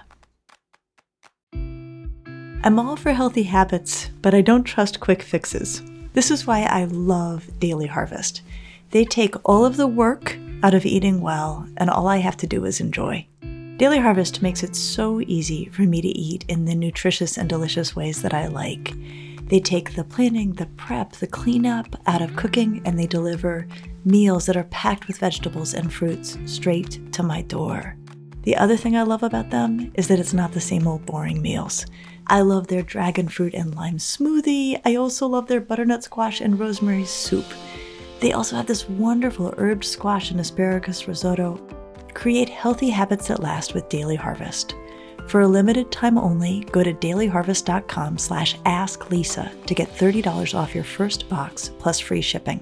I'm 2.62 2.78
all 2.78 2.96
for 2.96 3.12
healthy 3.12 3.44
habits, 3.44 4.10
but 4.20 4.34
I 4.34 4.42
don't 4.42 4.64
trust 4.64 5.00
quick 5.00 5.22
fixes. 5.22 5.82
This 6.12 6.30
is 6.30 6.46
why 6.46 6.62
I 6.64 6.84
love 6.84 7.48
Daily 7.58 7.86
Harvest. 7.86 8.42
They 8.90 9.04
take 9.04 9.34
all 9.48 9.64
of 9.64 9.76
the 9.76 9.86
work 9.86 10.36
out 10.62 10.74
of 10.74 10.84
eating 10.84 11.20
well, 11.20 11.66
and 11.76 11.88
all 11.88 12.06
I 12.06 12.18
have 12.18 12.36
to 12.38 12.46
do 12.46 12.64
is 12.64 12.80
enjoy. 12.80 13.26
Daily 13.78 13.98
Harvest 13.98 14.42
makes 14.42 14.62
it 14.62 14.76
so 14.76 15.22
easy 15.22 15.66
for 15.66 15.82
me 15.82 16.02
to 16.02 16.08
eat 16.08 16.44
in 16.48 16.66
the 16.66 16.74
nutritious 16.74 17.38
and 17.38 17.48
delicious 17.48 17.96
ways 17.96 18.20
that 18.20 18.34
I 18.34 18.48
like. 18.48 18.92
They 19.50 19.58
take 19.58 19.96
the 19.96 20.04
planning, 20.04 20.52
the 20.52 20.66
prep, 20.66 21.14
the 21.14 21.26
cleanup 21.26 21.96
out 22.06 22.22
of 22.22 22.36
cooking, 22.36 22.82
and 22.84 22.96
they 22.96 23.08
deliver 23.08 23.66
meals 24.04 24.46
that 24.46 24.56
are 24.56 24.64
packed 24.64 25.08
with 25.08 25.18
vegetables 25.18 25.74
and 25.74 25.92
fruits 25.92 26.38
straight 26.46 27.12
to 27.12 27.24
my 27.24 27.42
door. 27.42 27.96
The 28.42 28.56
other 28.56 28.76
thing 28.76 28.96
I 28.96 29.02
love 29.02 29.24
about 29.24 29.50
them 29.50 29.90
is 29.94 30.06
that 30.06 30.20
it's 30.20 30.32
not 30.32 30.52
the 30.52 30.60
same 30.60 30.86
old 30.86 31.04
boring 31.04 31.42
meals. 31.42 31.84
I 32.28 32.42
love 32.42 32.68
their 32.68 32.82
dragon 32.82 33.28
fruit 33.28 33.54
and 33.54 33.74
lime 33.74 33.98
smoothie. 33.98 34.80
I 34.84 34.94
also 34.94 35.26
love 35.26 35.48
their 35.48 35.60
butternut 35.60 36.04
squash 36.04 36.40
and 36.40 36.58
rosemary 36.58 37.04
soup. 37.04 37.44
They 38.20 38.32
also 38.32 38.54
have 38.54 38.66
this 38.66 38.88
wonderful 38.88 39.52
herbed 39.58 39.82
squash 39.82 40.30
and 40.30 40.38
asparagus 40.38 41.08
risotto. 41.08 41.60
Create 42.14 42.48
healthy 42.48 42.90
habits 42.90 43.26
that 43.26 43.42
last 43.42 43.74
with 43.74 43.88
Daily 43.88 44.16
Harvest. 44.16 44.76
For 45.30 45.42
a 45.42 45.46
limited 45.46 45.92
time 45.92 46.18
only, 46.18 46.66
go 46.72 46.82
to 46.82 46.92
dailyharvest.com 46.92 48.18
slash 48.18 48.56
asklisa 48.66 49.64
to 49.66 49.74
get 49.76 49.88
$30 49.88 50.58
off 50.58 50.74
your 50.74 50.82
first 50.82 51.28
box 51.28 51.70
plus 51.78 52.00
free 52.00 52.20
shipping. 52.20 52.60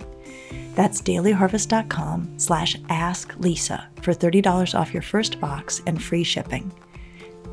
That's 0.75 1.01
dailyharvest.com 1.01 2.39
slash 2.39 2.77
asklisa 2.77 3.87
for 4.03 4.13
$30 4.13 4.79
off 4.79 4.93
your 4.93 5.01
first 5.01 5.41
box 5.41 5.81
and 5.87 6.03
free 6.03 6.25
shipping. 6.25 6.71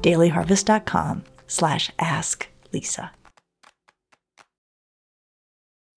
dailyharvest.com 0.01 1.23
slash 1.47 1.91
asklisa. 1.97 3.11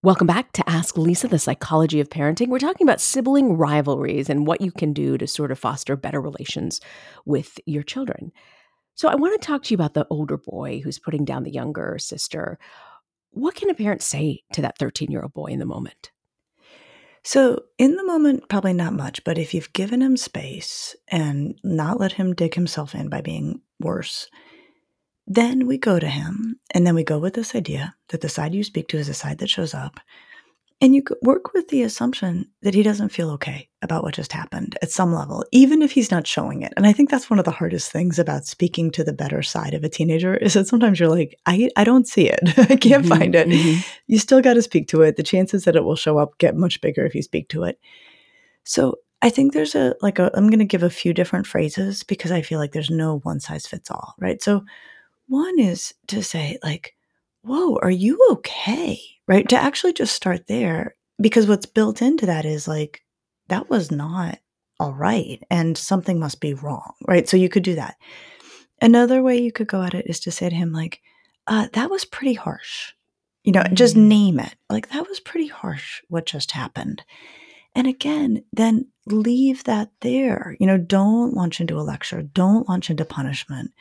Welcome 0.04 0.28
back 0.28 0.52
to 0.52 0.70
Ask 0.70 0.96
Lisa, 0.96 1.26
the 1.26 1.40
psychology 1.40 1.98
of 1.98 2.08
parenting. 2.08 2.50
We're 2.50 2.60
talking 2.60 2.86
about 2.86 3.00
sibling 3.00 3.56
rivalries 3.56 4.30
and 4.30 4.46
what 4.46 4.60
you 4.60 4.70
can 4.70 4.92
do 4.92 5.18
to 5.18 5.26
sort 5.26 5.50
of 5.50 5.58
foster 5.58 5.96
better 5.96 6.20
relations 6.20 6.80
with 7.26 7.58
your 7.66 7.82
children. 7.82 8.30
So, 8.98 9.08
I 9.08 9.14
want 9.14 9.40
to 9.40 9.46
talk 9.46 9.62
to 9.62 9.70
you 9.70 9.76
about 9.76 9.94
the 9.94 10.08
older 10.10 10.36
boy 10.36 10.80
who's 10.82 10.98
putting 10.98 11.24
down 11.24 11.44
the 11.44 11.52
younger 11.52 11.98
sister. 12.00 12.58
What 13.30 13.54
can 13.54 13.70
a 13.70 13.74
parent 13.74 14.02
say 14.02 14.42
to 14.54 14.62
that 14.62 14.76
13 14.76 15.12
year 15.12 15.22
old 15.22 15.32
boy 15.32 15.46
in 15.46 15.60
the 15.60 15.64
moment? 15.64 16.10
So, 17.22 17.62
in 17.78 17.94
the 17.94 18.02
moment, 18.02 18.48
probably 18.48 18.72
not 18.72 18.92
much, 18.92 19.22
but 19.22 19.38
if 19.38 19.54
you've 19.54 19.72
given 19.72 20.02
him 20.02 20.16
space 20.16 20.96
and 21.06 21.54
not 21.62 22.00
let 22.00 22.14
him 22.14 22.34
dig 22.34 22.56
himself 22.56 22.92
in 22.92 23.08
by 23.08 23.20
being 23.20 23.60
worse, 23.78 24.28
then 25.28 25.68
we 25.68 25.78
go 25.78 26.00
to 26.00 26.08
him, 26.08 26.58
and 26.74 26.84
then 26.84 26.96
we 26.96 27.04
go 27.04 27.20
with 27.20 27.34
this 27.34 27.54
idea 27.54 27.94
that 28.08 28.20
the 28.20 28.28
side 28.28 28.52
you 28.52 28.64
speak 28.64 28.88
to 28.88 28.98
is 28.98 29.06
the 29.06 29.14
side 29.14 29.38
that 29.38 29.50
shows 29.50 29.74
up. 29.74 30.00
And 30.80 30.94
you 30.94 31.02
could 31.02 31.18
work 31.22 31.54
with 31.54 31.68
the 31.68 31.82
assumption 31.82 32.50
that 32.62 32.74
he 32.74 32.84
doesn't 32.84 33.08
feel 33.08 33.30
okay 33.30 33.68
about 33.82 34.04
what 34.04 34.14
just 34.14 34.32
happened 34.32 34.78
at 34.80 34.92
some 34.92 35.12
level, 35.12 35.44
even 35.50 35.82
if 35.82 35.90
he's 35.90 36.12
not 36.12 36.26
showing 36.26 36.62
it. 36.62 36.72
And 36.76 36.86
I 36.86 36.92
think 36.92 37.10
that's 37.10 37.28
one 37.28 37.40
of 37.40 37.44
the 37.44 37.50
hardest 37.50 37.90
things 37.90 38.16
about 38.16 38.46
speaking 38.46 38.92
to 38.92 39.02
the 39.02 39.12
better 39.12 39.42
side 39.42 39.74
of 39.74 39.82
a 39.82 39.88
teenager 39.88 40.36
is 40.36 40.54
that 40.54 40.68
sometimes 40.68 41.00
you're 41.00 41.08
like, 41.08 41.36
I, 41.46 41.68
I 41.76 41.82
don't 41.82 42.06
see 42.06 42.28
it. 42.28 42.40
I 42.58 42.76
can't 42.76 43.04
mm-hmm, 43.04 43.08
find 43.08 43.34
it. 43.34 43.48
Mm-hmm. 43.48 43.80
You 44.06 44.18
still 44.20 44.40
got 44.40 44.54
to 44.54 44.62
speak 44.62 44.86
to 44.88 45.02
it. 45.02 45.16
The 45.16 45.24
chances 45.24 45.64
that 45.64 45.74
it 45.74 45.82
will 45.82 45.96
show 45.96 46.16
up 46.16 46.38
get 46.38 46.54
much 46.54 46.80
bigger 46.80 47.04
if 47.04 47.14
you 47.14 47.22
speak 47.22 47.48
to 47.48 47.64
it. 47.64 47.80
So 48.62 48.96
I 49.20 49.30
think 49.30 49.52
there's 49.52 49.74
a, 49.74 49.96
like 50.00 50.20
a, 50.20 50.30
I'm 50.34 50.48
going 50.48 50.60
to 50.60 50.64
give 50.64 50.84
a 50.84 50.90
few 50.90 51.12
different 51.12 51.48
phrases 51.48 52.04
because 52.04 52.30
I 52.30 52.42
feel 52.42 52.60
like 52.60 52.70
there's 52.70 52.90
no 52.90 53.18
one 53.24 53.40
size 53.40 53.66
fits 53.66 53.90
all, 53.90 54.14
right? 54.20 54.40
So 54.40 54.64
one 55.26 55.58
is 55.58 55.92
to 56.06 56.22
say, 56.22 56.58
like, 56.62 56.94
whoa, 57.48 57.78
are 57.82 57.90
you 57.90 58.18
okay? 58.32 59.00
Right? 59.26 59.48
To 59.48 59.56
actually 59.56 59.92
just 59.92 60.14
start 60.14 60.46
there, 60.46 60.94
because 61.20 61.46
what's 61.46 61.66
built 61.66 62.00
into 62.00 62.26
that 62.26 62.44
is 62.44 62.68
like, 62.68 63.02
that 63.48 63.68
was 63.68 63.90
not 63.90 64.38
all 64.80 64.92
right, 64.92 65.42
and 65.50 65.76
something 65.76 66.20
must 66.20 66.40
be 66.40 66.54
wrong, 66.54 66.92
right? 67.06 67.28
So 67.28 67.36
you 67.36 67.48
could 67.48 67.64
do 67.64 67.74
that. 67.74 67.96
Another 68.80 69.22
way 69.22 69.38
you 69.38 69.50
could 69.50 69.66
go 69.66 69.82
at 69.82 69.94
it 69.94 70.06
is 70.06 70.20
to 70.20 70.30
say 70.30 70.48
to 70.48 70.54
him, 70.54 70.72
like, 70.72 71.00
uh, 71.48 71.66
that 71.72 71.90
was 71.90 72.04
pretty 72.04 72.34
harsh. 72.34 72.92
You 73.42 73.52
know, 73.52 73.62
mm-hmm. 73.62 73.74
just 73.74 73.96
name 73.96 74.38
it. 74.38 74.54
Like, 74.70 74.90
that 74.90 75.08
was 75.08 75.18
pretty 75.18 75.48
harsh 75.48 76.00
what 76.08 76.26
just 76.26 76.52
happened. 76.52 77.02
And 77.74 77.86
again, 77.86 78.44
then 78.52 78.86
leave 79.06 79.64
that 79.64 79.90
there. 80.00 80.56
You 80.60 80.66
know, 80.66 80.78
don't 80.78 81.34
launch 81.34 81.60
into 81.60 81.78
a 81.78 81.82
lecture, 81.82 82.22
don't 82.22 82.68
launch 82.68 82.88
into 82.90 83.04
punishment. 83.04 83.72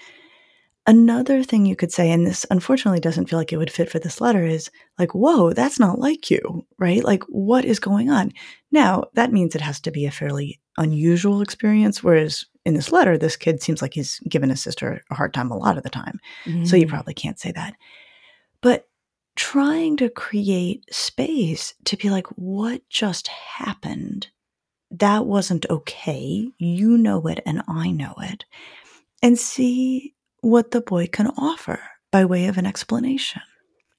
Another 0.89 1.43
thing 1.43 1.65
you 1.65 1.75
could 1.75 1.91
say, 1.91 2.09
and 2.09 2.25
this 2.25 2.45
unfortunately 2.49 3.01
doesn't 3.01 3.25
feel 3.25 3.37
like 3.37 3.51
it 3.51 3.57
would 3.57 3.71
fit 3.71 3.89
for 3.89 3.99
this 3.99 4.21
letter, 4.21 4.45
is 4.45 4.71
like, 4.97 5.13
whoa, 5.13 5.51
that's 5.51 5.81
not 5.81 5.99
like 5.99 6.31
you, 6.31 6.65
right? 6.79 7.03
Like, 7.03 7.23
what 7.23 7.65
is 7.65 7.77
going 7.77 8.09
on? 8.09 8.31
Now, 8.71 9.03
that 9.13 9.33
means 9.33 9.53
it 9.53 9.61
has 9.61 9.81
to 9.81 9.91
be 9.91 10.05
a 10.05 10.11
fairly 10.11 10.61
unusual 10.77 11.41
experience, 11.41 12.01
whereas 12.01 12.45
in 12.65 12.73
this 12.73 12.89
letter, 12.91 13.17
this 13.17 13.35
kid 13.35 13.61
seems 13.61 13.81
like 13.81 13.95
he's 13.95 14.19
given 14.29 14.49
his 14.49 14.61
sister 14.61 15.01
a 15.09 15.15
hard 15.15 15.33
time 15.33 15.51
a 15.51 15.57
lot 15.57 15.77
of 15.77 15.83
the 15.83 15.89
time. 15.89 16.21
Mm-hmm. 16.45 16.63
So 16.63 16.77
you 16.77 16.85
mm. 16.85 16.89
probably 16.89 17.13
can't 17.13 17.39
say 17.39 17.51
that. 17.51 17.75
But 18.61 18.87
trying 19.35 19.97
to 19.97 20.09
create 20.09 20.85
space 20.89 21.73
to 21.83 21.97
be 21.97 22.09
like, 22.09 22.27
what 22.37 22.81
just 22.89 23.27
happened? 23.27 24.27
That 24.89 25.25
wasn't 25.25 25.65
okay. 25.69 26.47
You 26.57 26.97
know 26.97 27.27
it, 27.27 27.41
and 27.45 27.61
I 27.67 27.91
know 27.91 28.15
it. 28.21 28.45
And 29.21 29.37
see 29.37 30.13
what 30.41 30.71
the 30.71 30.81
boy 30.81 31.07
can 31.07 31.27
offer 31.37 31.79
by 32.11 32.25
way 32.25 32.47
of 32.47 32.57
an 32.57 32.65
explanation. 32.65 33.41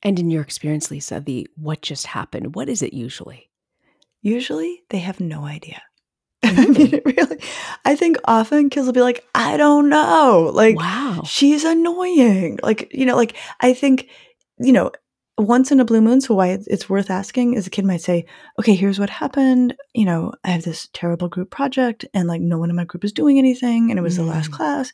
And 0.02 0.18
in 0.18 0.30
your 0.30 0.42
experience, 0.42 0.90
Lisa, 0.90 1.20
the 1.20 1.48
what 1.56 1.82
just 1.82 2.06
happened, 2.06 2.54
what 2.54 2.68
is 2.68 2.82
it 2.82 2.92
usually? 2.92 3.50
Usually 4.22 4.82
they 4.90 4.98
have 4.98 5.20
no 5.20 5.44
idea. 5.44 5.82
Mm-hmm. 6.44 6.60
I 6.60 6.66
mean, 6.66 7.00
really, 7.04 7.38
I 7.84 7.96
think 7.96 8.16
often 8.24 8.70
kids 8.70 8.86
will 8.86 8.92
be 8.92 9.00
like, 9.00 9.24
I 9.34 9.56
don't 9.56 9.88
know. 9.88 10.50
Like, 10.54 10.76
wow, 10.76 11.22
she's 11.26 11.64
annoying. 11.64 12.58
Like, 12.62 12.92
you 12.94 13.06
know, 13.06 13.16
like 13.16 13.36
I 13.60 13.74
think, 13.74 14.08
you 14.58 14.72
know, 14.72 14.92
once 15.38 15.70
in 15.70 15.78
a 15.78 15.84
blue 15.84 16.00
moon, 16.00 16.20
so 16.20 16.34
why 16.34 16.58
it's 16.66 16.90
worth 16.90 17.10
asking 17.10 17.54
is 17.54 17.66
a 17.66 17.70
kid 17.70 17.84
might 17.84 18.00
say, 18.00 18.26
okay, 18.58 18.74
here's 18.74 18.98
what 18.98 19.08
happened. 19.08 19.76
You 19.94 20.04
know, 20.04 20.32
I 20.42 20.50
have 20.50 20.64
this 20.64 20.88
terrible 20.92 21.28
group 21.28 21.50
project 21.50 22.04
and 22.12 22.26
like 22.26 22.40
no 22.40 22.58
one 22.58 22.70
in 22.70 22.76
my 22.76 22.84
group 22.84 23.04
is 23.04 23.12
doing 23.12 23.38
anything. 23.38 23.90
And 23.90 23.98
it 23.98 24.02
was 24.02 24.14
mm. 24.14 24.18
the 24.18 24.24
last 24.24 24.50
mm. 24.50 24.54
class 24.54 24.92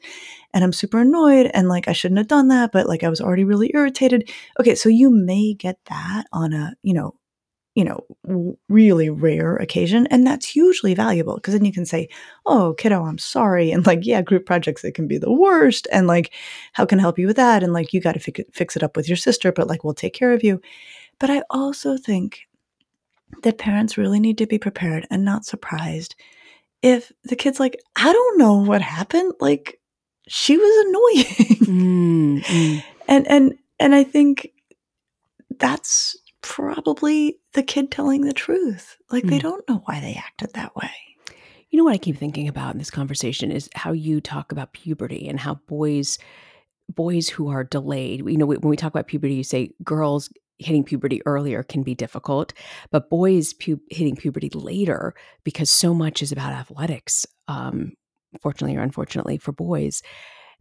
and 0.52 0.62
I'm 0.62 0.72
super 0.72 1.00
annoyed. 1.00 1.50
And 1.54 1.68
like, 1.68 1.88
I 1.88 1.92
shouldn't 1.92 2.18
have 2.18 2.28
done 2.28 2.48
that, 2.48 2.72
but 2.72 2.86
like 2.86 3.02
I 3.02 3.08
was 3.08 3.22
already 3.22 3.44
really 3.44 3.70
irritated. 3.74 4.30
Okay. 4.60 4.74
So 4.74 4.90
you 4.90 5.10
may 5.10 5.54
get 5.54 5.78
that 5.86 6.26
on 6.30 6.52
a, 6.52 6.74
you 6.82 6.92
know, 6.92 7.14
you 7.74 7.84
know, 7.84 8.56
really 8.68 9.10
rare 9.10 9.56
occasion. 9.56 10.06
And 10.06 10.26
that's 10.26 10.46
hugely 10.46 10.94
valuable 10.94 11.34
because 11.34 11.54
then 11.54 11.64
you 11.64 11.72
can 11.72 11.84
say, 11.84 12.08
Oh, 12.46 12.74
kiddo, 12.78 13.04
I'm 13.04 13.18
sorry. 13.18 13.72
And 13.72 13.84
like, 13.84 14.00
yeah, 14.02 14.22
group 14.22 14.46
projects, 14.46 14.84
it 14.84 14.94
can 14.94 15.08
be 15.08 15.18
the 15.18 15.32
worst. 15.32 15.88
And 15.90 16.06
like, 16.06 16.32
how 16.72 16.86
can 16.86 17.00
I 17.00 17.02
help 17.02 17.18
you 17.18 17.26
with 17.26 17.36
that? 17.36 17.62
And 17.62 17.72
like, 17.72 17.92
you 17.92 18.00
got 18.00 18.12
to 18.12 18.20
fi- 18.20 18.46
fix 18.52 18.76
it 18.76 18.84
up 18.84 18.96
with 18.96 19.08
your 19.08 19.16
sister, 19.16 19.50
but 19.50 19.66
like, 19.66 19.82
we'll 19.82 19.94
take 19.94 20.14
care 20.14 20.32
of 20.32 20.44
you. 20.44 20.60
But 21.18 21.30
I 21.30 21.42
also 21.50 21.96
think 21.96 22.46
that 23.42 23.58
parents 23.58 23.98
really 23.98 24.20
need 24.20 24.38
to 24.38 24.46
be 24.46 24.58
prepared 24.58 25.06
and 25.10 25.24
not 25.24 25.44
surprised 25.44 26.14
if 26.80 27.10
the 27.24 27.36
kid's 27.36 27.58
like, 27.58 27.80
I 27.96 28.12
don't 28.12 28.38
know 28.38 28.56
what 28.58 28.82
happened. 28.82 29.32
Like, 29.40 29.80
she 30.28 30.56
was 30.56 30.86
annoying. 30.86 32.42
mm-hmm. 32.44 32.78
And, 33.06 33.28
and, 33.28 33.58
and 33.78 33.94
I 33.94 34.02
think 34.02 34.48
that's 35.58 36.16
probably 36.44 37.38
the 37.54 37.62
kid 37.62 37.90
telling 37.90 38.20
the 38.20 38.34
truth. 38.34 38.98
Like 39.10 39.24
mm. 39.24 39.30
they 39.30 39.38
don't 39.38 39.66
know 39.66 39.82
why 39.86 40.00
they 40.00 40.12
acted 40.14 40.52
that 40.52 40.76
way. 40.76 40.90
You 41.70 41.78
know 41.78 41.84
what 41.84 41.94
I 41.94 41.98
keep 41.98 42.18
thinking 42.18 42.48
about 42.48 42.74
in 42.74 42.78
this 42.78 42.90
conversation 42.90 43.50
is 43.50 43.70
how 43.74 43.92
you 43.92 44.20
talk 44.20 44.52
about 44.52 44.74
puberty 44.74 45.26
and 45.26 45.40
how 45.40 45.54
boys 45.66 46.18
boys 46.94 47.30
who 47.30 47.48
are 47.48 47.64
delayed, 47.64 48.28
you 48.28 48.36
know, 48.36 48.44
when 48.44 48.60
we 48.60 48.76
talk 48.76 48.92
about 48.92 49.06
puberty, 49.06 49.36
you 49.36 49.42
say 49.42 49.70
girls 49.82 50.28
hitting 50.58 50.84
puberty 50.84 51.22
earlier 51.24 51.62
can 51.62 51.82
be 51.82 51.94
difficult, 51.94 52.52
but 52.90 53.08
boys 53.08 53.54
pu- 53.54 53.80
hitting 53.90 54.14
puberty 54.14 54.50
later 54.50 55.14
because 55.44 55.70
so 55.70 55.94
much 55.94 56.22
is 56.22 56.30
about 56.30 56.52
athletics, 56.52 57.24
um, 57.48 57.94
fortunately 58.42 58.76
or 58.76 58.82
unfortunately 58.82 59.38
for 59.38 59.50
boys, 59.50 60.02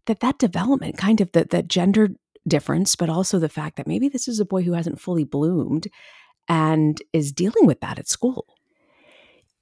that 0.06 0.22
that 0.22 0.40
development, 0.40 0.98
kind 0.98 1.20
of 1.20 1.30
that 1.34 1.50
that 1.50 1.68
gender 1.68 2.12
difference, 2.48 2.96
but 2.96 3.10
also 3.10 3.40
the 3.40 3.50
fact 3.50 3.78
that 3.78 3.88
maybe 3.88 4.10
this 4.10 4.28
is 4.28 4.40
a 4.40 4.46
boy 4.46 4.64
who 4.64 4.74
hasn't 4.74 5.00
fully 5.00 5.24
bloomed 5.24 5.88
and 6.48 7.02
is 7.14 7.32
dealing 7.32 7.66
with 7.66 7.80
that 7.82 8.00
at 8.00 8.08
school. 8.08 8.58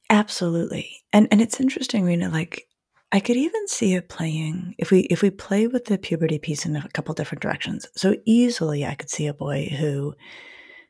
Absolutely. 0.10 0.90
And 1.14 1.28
and 1.32 1.42
it's 1.42 1.60
interesting, 1.60 2.04
Reena, 2.04 2.32
like 2.32 2.68
I 3.12 3.20
could 3.20 3.38
even 3.38 3.68
see 3.68 3.94
it 3.94 4.10
playing 4.10 4.76
if 4.78 4.92
we 4.92 5.02
if 5.02 5.22
we 5.22 5.30
play 5.30 5.68
with 5.68 5.86
the 5.86 5.98
puberty 5.98 6.40
piece 6.40 6.66
in 6.66 6.76
a 6.76 6.88
couple 6.90 7.14
different 7.14 7.42
directions. 7.42 7.88
So 7.96 8.16
easily 8.26 8.86
I 8.86 8.96
could 8.96 9.10
see 9.10 9.28
a 9.28 9.34
boy 9.34 9.68
who, 9.80 10.14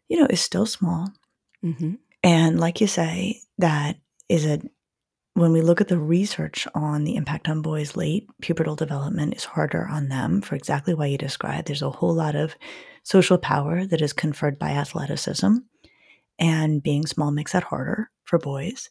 you 0.08 0.20
know, 0.20 0.28
is 0.30 0.42
still 0.42 0.66
small. 0.66 1.10
Mm-hmm. 1.64 1.94
And 2.24 2.60
like 2.60 2.82
you 2.82 2.88
say, 2.88 3.42
that 3.58 3.98
is 4.30 4.46
a 4.46 4.62
when 5.34 5.54
we 5.54 5.62
look 5.62 5.80
at 5.80 5.88
the 5.88 5.98
research 5.98 6.68
on 6.76 7.04
the 7.04 7.16
impact 7.16 7.48
on 7.48 7.62
boys 7.62 7.96
late 7.96 8.28
pubertal 8.42 8.76
development 8.76 9.36
is 9.36 9.46
harder 9.46 9.88
on 9.88 10.10
them 10.10 10.42
for 10.42 10.56
exactly 10.56 10.94
why 10.94 11.06
you 11.06 11.18
described. 11.18 11.68
There's 11.68 11.82
a 11.82 11.90
whole 11.90 12.14
lot 12.14 12.36
of 12.36 12.56
social 13.04 13.38
power 13.38 13.86
that 13.86 14.02
is 14.02 14.14
conferred 14.14 14.60
by 14.60 14.72
athleticism, 14.72 15.56
and 16.38 16.84
being 16.84 17.06
small 17.06 17.32
makes 17.32 17.54
that 17.54 17.64
harder 17.64 18.10
for 18.24 18.40
boys. 18.40 18.90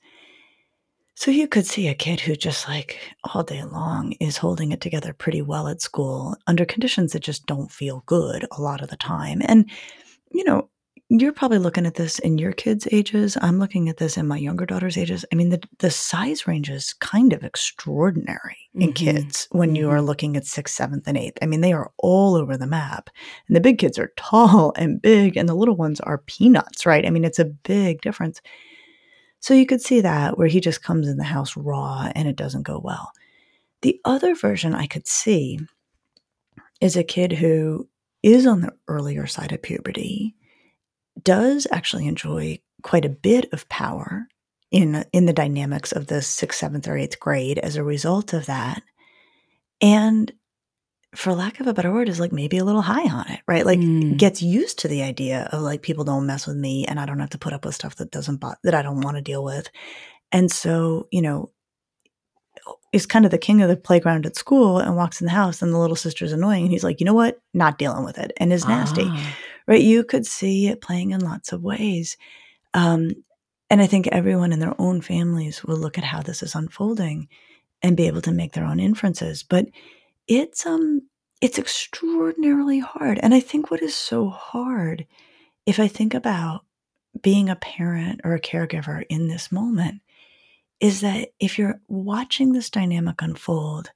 So 1.15 1.31
you 1.31 1.49
could 1.49 1.67
see 1.67 1.89
a 1.89 1.95
kid 1.95 2.21
who 2.21 2.35
just 2.35 2.67
like 2.67 2.99
all 3.25 3.43
day 3.43 3.63
long 3.63 4.13
is 4.13 4.39
holding 4.39 4.73
it 4.73 4.81
together 4.81 5.13
pretty 5.13 5.43
well 5.43 5.69
at 5.69 5.83
school 5.83 6.35
under 6.47 6.65
conditions 6.65 7.13
that 7.13 7.23
just 7.23 7.45
don't 7.45 7.71
feel 7.71 8.03
good 8.07 8.47
a 8.51 8.63
lot 8.63 8.81
of 8.81 8.89
the 8.89 8.97
time. 8.97 9.43
And, 9.45 9.71
you 10.33 10.45
know, 10.45 10.71
you're 11.11 11.33
probably 11.33 11.59
looking 11.59 11.87
at 11.87 11.95
this 11.97 12.19
in 12.21 12.39
your 12.39 12.53
kids' 12.53 12.87
ages. 12.93 13.37
I'm 13.43 13.59
looking 13.59 13.89
at 13.89 13.97
this 13.97 14.17
in 14.17 14.29
my 14.29 14.37
younger 14.37 14.65
daughter's 14.65 14.97
ages. 14.97 15.25
I 15.33 15.35
mean, 15.35 15.49
the, 15.51 15.61
the 15.79 15.91
size 15.91 16.47
range 16.47 16.71
is 16.71 16.93
kind 16.95 17.33
of 17.33 17.43
extraordinary 17.43 18.57
in 18.75 18.91
Mhm. 18.93 18.95
kids 18.95 19.49
when 19.51 19.75
you 19.75 19.91
are 19.91 20.01
looking 20.01 20.37
at 20.37 20.47
sixth, 20.47 20.77
seventh, 20.77 21.09
and 21.09 21.19
eighth. 21.19 21.37
I 21.43 21.47
mean, 21.47 21.63
they 21.63 21.73
are 21.73 21.91
all 21.99 22.37
over 22.37 22.57
the 22.57 22.67
map. 22.67 23.11
And 23.49 23.57
the 23.57 23.61
big 23.61 23.79
kids 23.79 23.99
are 23.99 24.13
tall 24.17 24.73
and 24.77 25.03
big, 25.03 25.37
and 25.37 25.49
the 25.49 25.55
little 25.55 25.77
ones 25.77 25.99
are 26.01 26.19
peanuts, 26.19 26.87
right? 26.87 27.05
I 27.05 27.11
mean, 27.11 27.25
it's 27.25 27.41
a 27.41 27.45
big 27.45 28.01
difference. 28.03 28.41
So 29.41 29.53
you 29.55 29.67
could 29.67 29.81
see 29.83 30.01
that 30.03 30.39
where 30.39 30.49
he 30.49 30.61
just 30.61 30.83
comes 30.83 31.09
in 31.09 31.17
the 31.17 31.25
house 31.25 31.57
raw 31.57 32.11
and 32.15 32.29
it 32.29 32.37
doesn't 32.37 32.63
go 32.63 32.79
well. 32.79 33.11
The 33.83 33.99
other 34.05 34.35
version 34.35 34.75
I 34.75 34.87
could 34.87 35.09
see 35.09 35.59
is 36.81 36.97
a 36.97 37.03
kid 37.03 37.33
who 37.33 37.89
is 38.23 38.47
on 38.47 38.61
the 38.61 38.73
earlier 38.87 39.27
side 39.27 39.53
of 39.53 39.63
puberty, 39.63 40.35
does 41.25 41.67
actually 41.71 42.07
enjoy 42.07 42.59
quite 42.83 43.05
a 43.05 43.09
bit 43.11 43.53
of 43.53 43.69
power 43.69 44.27
in 44.71 45.05
in 45.13 45.27
the 45.27 45.33
dynamics 45.33 45.93
of 45.93 46.07
the 46.07 46.23
sixth, 46.23 46.59
seventh, 46.61 46.87
or 46.89 46.97
eighth 46.97 47.19
grade 47.21 47.59
as 47.59 47.77
a 47.77 47.83
result 47.85 48.33
of 48.33 48.47
that, 48.47 48.83
and 49.81 50.33
for 51.17 51.33
lack 51.35 51.59
of 51.59 51.67
a 51.67 51.75
better 51.75 51.93
word, 51.93 52.09
is 52.09 52.21
like 52.21 52.31
maybe 52.33 52.57
a 52.59 52.65
little 52.65 52.83
high 52.83 53.09
on 53.13 53.29
it, 53.29 53.41
right? 53.49 53.67
Like 53.67 53.81
Mm. 53.81 54.17
gets 54.17 54.41
used 54.43 54.79
to 54.81 54.89
the 54.89 55.03
idea 55.03 55.49
of 55.51 55.61
like 55.63 55.83
people 55.83 56.05
don't 56.05 56.25
mess 56.27 56.47
with 56.47 56.57
me, 56.57 56.87
and 56.87 57.01
I 57.01 57.07
don't 57.07 57.19
have 57.19 57.31
to 57.31 57.39
put 57.39 57.53
up 57.53 57.65
with 57.65 57.75
stuff 57.75 57.97
that 57.97 58.13
doesn't 58.13 58.37
bo- 58.37 58.55
that 58.63 58.75
I 58.75 58.83
don't 58.83 59.01
want 59.01 59.17
to 59.17 59.23
deal 59.23 59.43
with, 59.43 59.69
and 60.31 60.51
so 60.53 61.09
you 61.11 61.23
know 61.23 61.51
is 62.93 63.07
kind 63.07 63.25
of 63.25 63.31
the 63.31 63.39
king 63.39 63.63
of 63.63 63.69
the 63.69 63.77
playground 63.77 64.27
at 64.27 64.37
school 64.37 64.79
and 64.79 64.97
walks 64.97 65.21
in 65.21 65.25
the 65.25 65.31
house 65.33 65.63
and 65.63 65.73
the 65.73 65.79
little 65.79 65.97
sister's 65.97 66.33
annoying 66.33 66.65
and 66.65 66.73
he's 66.73 66.83
like 66.85 67.01
you 67.01 67.07
know 67.07 67.15
what 67.15 67.41
not 67.55 67.79
dealing 67.79 68.05
with 68.05 68.19
it 68.19 68.33
and 68.39 68.53
is 68.53 68.67
nasty 68.67 69.05
Ah. 69.07 69.37
Right? 69.67 69.81
You 69.81 70.05
could 70.05 70.27
see 70.27 70.69
it 70.69 70.81
playing 70.81 71.11
in 71.11 71.21
lots 71.21 71.53
of 71.53 71.63
ways. 71.63 72.17
Um, 72.75 73.11
and 73.71 73.81
I 73.81 73.87
think 73.87 74.09
everyone 74.09 74.53
in 74.53 74.59
their 74.59 74.75
own 74.81 75.01
families 75.01 75.65
will 75.65 75.77
look 75.77 75.97
at 75.97 76.05
how 76.05 76.23
this 76.23 76.43
is 76.43 76.55
unfolding 76.55 77.29
and 77.83 77.97
be 77.97 78.07
able 78.07 78.21
to 78.23 78.33
make 78.33 78.53
their 78.53 78.65
own 78.65 78.81
inferences. 78.81 79.43
But 79.43 79.67
it's 80.27 80.67
um 80.67 81.03
it's 81.41 81.59
extraordinarily 81.59 82.81
hard. 82.81 83.19
And 83.23 83.33
I 83.33 83.41
think 83.41 83.71
what 83.71 83.83
is 83.83 83.95
so 83.95 84.29
hard, 84.29 85.07
if 85.65 85.81
I 85.81 85.89
think 85.89 86.13
about 86.15 86.65
being 87.23 87.49
a 87.49 87.57
parent 87.57 88.21
or 88.25 88.35
a 88.35 88.41
caregiver 88.41 89.05
in 89.09 89.29
this 89.29 89.51
moment, 89.51 90.03
is 90.81 91.01
that 91.01 91.31
if 91.39 91.59
you're 91.59 91.81
watching 91.89 92.53
this 92.53 92.71
dynamic 92.71 93.23
unfold, 93.23 93.91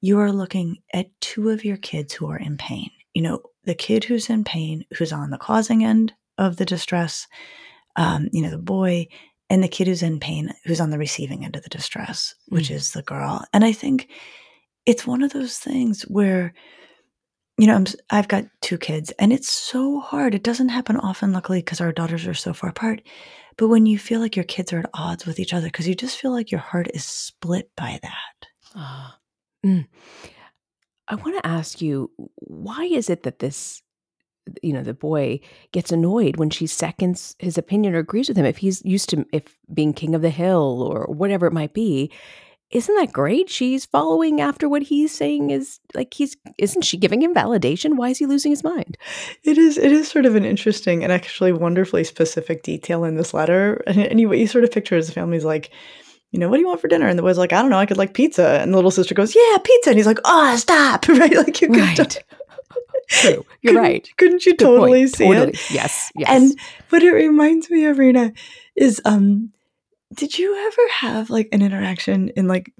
you 0.00 0.18
are 0.18 0.32
looking 0.32 0.78
at 0.92 1.20
two 1.20 1.50
of 1.50 1.64
your 1.64 1.76
kids 1.76 2.12
who 2.14 2.30
are 2.30 2.38
in 2.38 2.56
pain. 2.56 2.90
You 3.14 3.22
know, 3.22 3.42
the 3.68 3.74
kid 3.74 4.02
who's 4.04 4.28
in 4.28 4.42
pain, 4.42 4.84
who's 4.96 5.12
on 5.12 5.30
the 5.30 5.38
causing 5.38 5.84
end 5.84 6.12
of 6.38 6.56
the 6.56 6.64
distress, 6.64 7.26
um, 7.96 8.28
you 8.32 8.42
know, 8.42 8.50
the 8.50 8.58
boy, 8.58 9.06
and 9.50 9.62
the 9.62 9.68
kid 9.68 9.86
who's 9.86 10.02
in 10.02 10.18
pain, 10.20 10.52
who's 10.64 10.80
on 10.80 10.90
the 10.90 10.98
receiving 10.98 11.44
end 11.44 11.54
of 11.56 11.62
the 11.62 11.68
distress, 11.68 12.34
which 12.48 12.68
Mm. 12.68 12.74
is 12.76 12.92
the 12.92 13.02
girl. 13.02 13.44
And 13.52 13.64
I 13.64 13.72
think 13.72 14.08
it's 14.86 15.06
one 15.06 15.22
of 15.22 15.32
those 15.32 15.58
things 15.58 16.02
where, 16.02 16.52
you 17.58 17.66
know, 17.66 17.74
I'm, 17.74 17.86
s- 17.86 17.96
I've 18.10 18.28
got 18.28 18.44
two 18.60 18.78
kids, 18.78 19.10
and 19.18 19.32
it's 19.32 19.50
so 19.50 20.00
hard. 20.00 20.34
It 20.34 20.44
doesn't 20.44 20.68
happen 20.68 20.96
often, 20.96 21.32
luckily, 21.32 21.60
because 21.60 21.80
our 21.80 21.92
daughters 21.92 22.26
are 22.26 22.34
so 22.34 22.52
far 22.52 22.70
apart. 22.70 23.02
But 23.56 23.68
when 23.68 23.86
you 23.86 23.98
feel 23.98 24.20
like 24.20 24.36
your 24.36 24.44
kids 24.44 24.72
are 24.72 24.78
at 24.80 24.90
odds 24.94 25.26
with 25.26 25.40
each 25.40 25.52
other, 25.54 25.66
because 25.66 25.88
you 25.88 25.94
just 25.94 26.18
feel 26.18 26.30
like 26.30 26.50
your 26.52 26.60
heart 26.60 26.88
is 26.94 27.04
split 27.04 27.70
by 27.76 27.98
that. 28.02 28.46
Ah. 28.76 29.18
Mm. 29.66 29.86
I 31.08 31.14
want 31.16 31.36
to 31.36 31.46
ask 31.46 31.80
you, 31.80 32.10
why 32.36 32.84
is 32.84 33.08
it 33.08 33.22
that 33.22 33.38
this, 33.38 33.82
you 34.62 34.72
know, 34.72 34.82
the 34.82 34.94
boy 34.94 35.40
gets 35.72 35.90
annoyed 35.90 36.36
when 36.36 36.50
she 36.50 36.66
seconds 36.66 37.34
his 37.38 37.58
opinion 37.58 37.94
or 37.94 37.98
agrees 37.98 38.28
with 38.28 38.36
him? 38.36 38.44
If 38.44 38.58
he's 38.58 38.84
used 38.84 39.08
to 39.10 39.26
if 39.32 39.56
being 39.72 39.92
king 39.92 40.14
of 40.14 40.22
the 40.22 40.30
hill 40.30 40.82
or 40.82 41.06
whatever 41.06 41.46
it 41.46 41.52
might 41.52 41.74
be, 41.74 42.12
isn't 42.70 42.94
that 42.96 43.12
great? 43.12 43.48
She's 43.48 43.86
following 43.86 44.42
after 44.42 44.68
what 44.68 44.82
he's 44.82 45.10
saying 45.10 45.48
is 45.48 45.80
like 45.94 46.12
he's 46.12 46.36
isn't 46.58 46.82
she 46.82 46.98
giving 46.98 47.22
him 47.22 47.34
validation? 47.34 47.96
Why 47.96 48.10
is 48.10 48.18
he 48.18 48.26
losing 48.26 48.52
his 48.52 48.62
mind? 48.62 48.98
It 49.42 49.56
is. 49.56 49.78
It 49.78 49.90
is 49.90 50.08
sort 50.08 50.26
of 50.26 50.34
an 50.34 50.44
interesting 50.44 51.02
and 51.02 51.10
actually 51.10 51.52
wonderfully 51.52 52.04
specific 52.04 52.62
detail 52.62 53.04
in 53.04 53.16
this 53.16 53.32
letter. 53.32 53.82
And, 53.86 53.98
and 53.98 54.20
you, 54.20 54.46
sort 54.46 54.64
of 54.64 54.70
picture 54.70 54.96
his 54.96 55.10
family's 55.10 55.46
like, 55.46 55.70
you 56.32 56.38
know, 56.38 56.48
what 56.48 56.56
do 56.56 56.60
you 56.62 56.66
want 56.68 56.80
for 56.80 56.88
dinner? 56.88 57.06
And 57.08 57.18
the 57.18 57.22
boy's 57.22 57.38
like, 57.38 57.52
I 57.52 57.60
don't 57.62 57.70
know. 57.70 57.78
I 57.78 57.86
could 57.86 57.96
like 57.96 58.14
pizza. 58.14 58.60
And 58.60 58.72
the 58.72 58.76
little 58.76 58.90
sister 58.90 59.14
goes, 59.14 59.34
Yeah, 59.34 59.58
pizza. 59.64 59.90
And 59.90 59.98
he's 59.98 60.06
like, 60.06 60.18
Oh, 60.24 60.56
stop! 60.56 61.06
Right? 61.08 61.34
Like 61.36 61.60
you 61.60 61.68
could. 61.68 61.78
Right. 61.78 62.24
True. 63.08 63.46
You're 63.62 63.72
couldn't- 63.72 63.82
right. 63.82 64.08
Couldn't 64.18 64.44
you 64.46 64.52
Good 64.54 64.64
point. 64.66 64.78
totally 64.80 65.06
see 65.06 65.24
Totally. 65.24 65.48
it? 65.52 65.70
Yes. 65.70 66.12
Yes. 66.14 66.28
And 66.28 66.58
what 66.90 67.02
it 67.02 67.10
reminds 67.12 67.70
me 67.70 67.86
of, 67.86 67.96
Reena, 67.96 68.36
is 68.76 69.00
um, 69.06 69.50
did 70.14 70.38
you 70.38 70.54
ever 70.54 70.82
have 71.00 71.30
like 71.30 71.48
an 71.52 71.62
interaction 71.62 72.28
in 72.30 72.46
like 72.48 72.70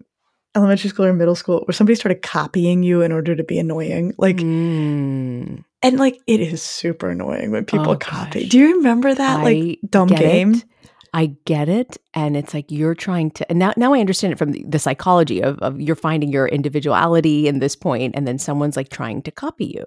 elementary 0.54 0.90
school 0.90 1.06
or 1.06 1.14
middle 1.14 1.34
school 1.34 1.60
where 1.66 1.72
somebody 1.72 1.94
started 1.94 2.20
copying 2.20 2.82
you 2.82 3.00
in 3.00 3.10
order 3.12 3.34
to 3.34 3.42
be 3.44 3.58
annoying? 3.58 4.12
Like, 4.18 4.36
Mm. 4.36 5.64
and 5.82 5.98
like 5.98 6.18
it 6.26 6.40
is 6.40 6.62
super 6.62 7.08
annoying 7.10 7.50
when 7.50 7.64
people 7.64 7.90
Oh, 7.92 7.96
copy. 7.96 8.40
gosh. 8.42 8.48
Do 8.50 8.58
you 8.58 8.76
remember 8.76 9.14
that 9.14 9.42
like 9.42 9.78
dumb 9.88 10.08
game? 10.08 10.54
It. 10.54 10.64
I 11.14 11.36
get 11.44 11.68
it, 11.68 11.96
and 12.14 12.36
it's 12.36 12.54
like 12.54 12.70
you're 12.70 12.94
trying 12.94 13.30
to. 13.32 13.48
And 13.48 13.58
now, 13.58 13.72
now 13.76 13.94
I 13.94 14.00
understand 14.00 14.32
it 14.32 14.38
from 14.38 14.52
the, 14.52 14.64
the 14.64 14.78
psychology 14.78 15.42
of, 15.42 15.58
of 15.60 15.80
you're 15.80 15.96
finding 15.96 16.30
your 16.30 16.46
individuality 16.46 17.48
in 17.48 17.58
this 17.58 17.74
point, 17.74 18.14
and 18.14 18.26
then 18.26 18.38
someone's 18.38 18.76
like 18.76 18.88
trying 18.88 19.22
to 19.22 19.30
copy 19.30 19.66
you. 19.66 19.84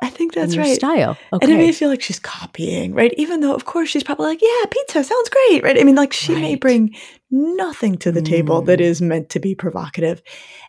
I 0.00 0.10
think 0.10 0.34
that's 0.34 0.54
your 0.54 0.64
right. 0.64 0.76
Style. 0.76 1.16
Okay. 1.32 1.44
And 1.44 1.52
it 1.52 1.58
me 1.58 1.72
feel 1.72 1.88
like 1.88 2.02
she's 2.02 2.20
copying, 2.20 2.94
right? 2.94 3.12
Even 3.16 3.40
though, 3.40 3.54
of 3.54 3.64
course, 3.64 3.88
she's 3.88 4.04
probably 4.04 4.26
like, 4.26 4.42
"Yeah, 4.42 4.64
pizza 4.70 5.02
sounds 5.02 5.28
great," 5.30 5.62
right? 5.62 5.78
I 5.78 5.84
mean, 5.84 5.96
like 5.96 6.12
she 6.12 6.34
may 6.34 6.54
bring 6.54 6.94
nothing 7.30 7.96
to 7.98 8.12
the 8.12 8.22
table 8.22 8.62
that 8.62 8.78
Mm. 8.78 9.00
meant 9.00 9.28
to 9.30 9.40
be 9.40 9.54
provocative. 9.54 10.22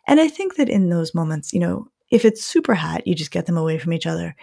And 0.07 0.19
I 0.19 0.27
think 0.27 0.55
that 0.55 0.69
in 0.69 0.89
those 0.89 1.13
moments, 1.13 1.53
you 1.53 1.59
know, 1.59 1.88
if 2.09 2.25
it's 2.25 2.43
super 2.43 2.73
hot, 2.73 3.05
you 3.05 3.13
just 3.15 3.31
get 3.31 3.45
them 3.45 3.57
away 3.57 3.77
from 3.77 3.93
each 3.93 4.07
other. 4.07 4.35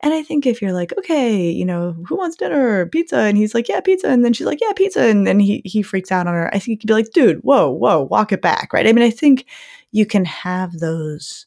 And 0.00 0.14
I 0.14 0.22
think 0.22 0.46
if 0.46 0.62
you're 0.62 0.72
like, 0.72 0.96
okay, 0.96 1.50
you 1.50 1.64
know, 1.64 1.96
who 2.06 2.16
wants 2.16 2.36
dinner? 2.36 2.86
Pizza. 2.86 3.18
And 3.18 3.36
he's 3.36 3.54
like, 3.54 3.68
yeah, 3.68 3.80
pizza. 3.80 4.08
And 4.08 4.24
then 4.24 4.32
she's 4.32 4.46
like, 4.46 4.60
yeah, 4.60 4.72
pizza. 4.72 5.02
And 5.02 5.26
then 5.26 5.40
he 5.40 5.60
he 5.64 5.82
freaks 5.82 6.12
out 6.12 6.26
on 6.26 6.34
her. 6.34 6.48
I 6.54 6.58
think 6.58 6.68
you 6.68 6.78
could 6.78 6.86
be 6.86 6.94
like, 6.94 7.10
dude, 7.12 7.38
whoa, 7.38 7.70
whoa, 7.70 8.02
walk 8.02 8.32
it 8.32 8.40
back, 8.40 8.72
right? 8.72 8.86
I 8.86 8.92
mean, 8.92 9.04
I 9.04 9.10
think 9.10 9.46
you 9.90 10.06
can 10.06 10.24
have 10.24 10.78
those 10.78 11.46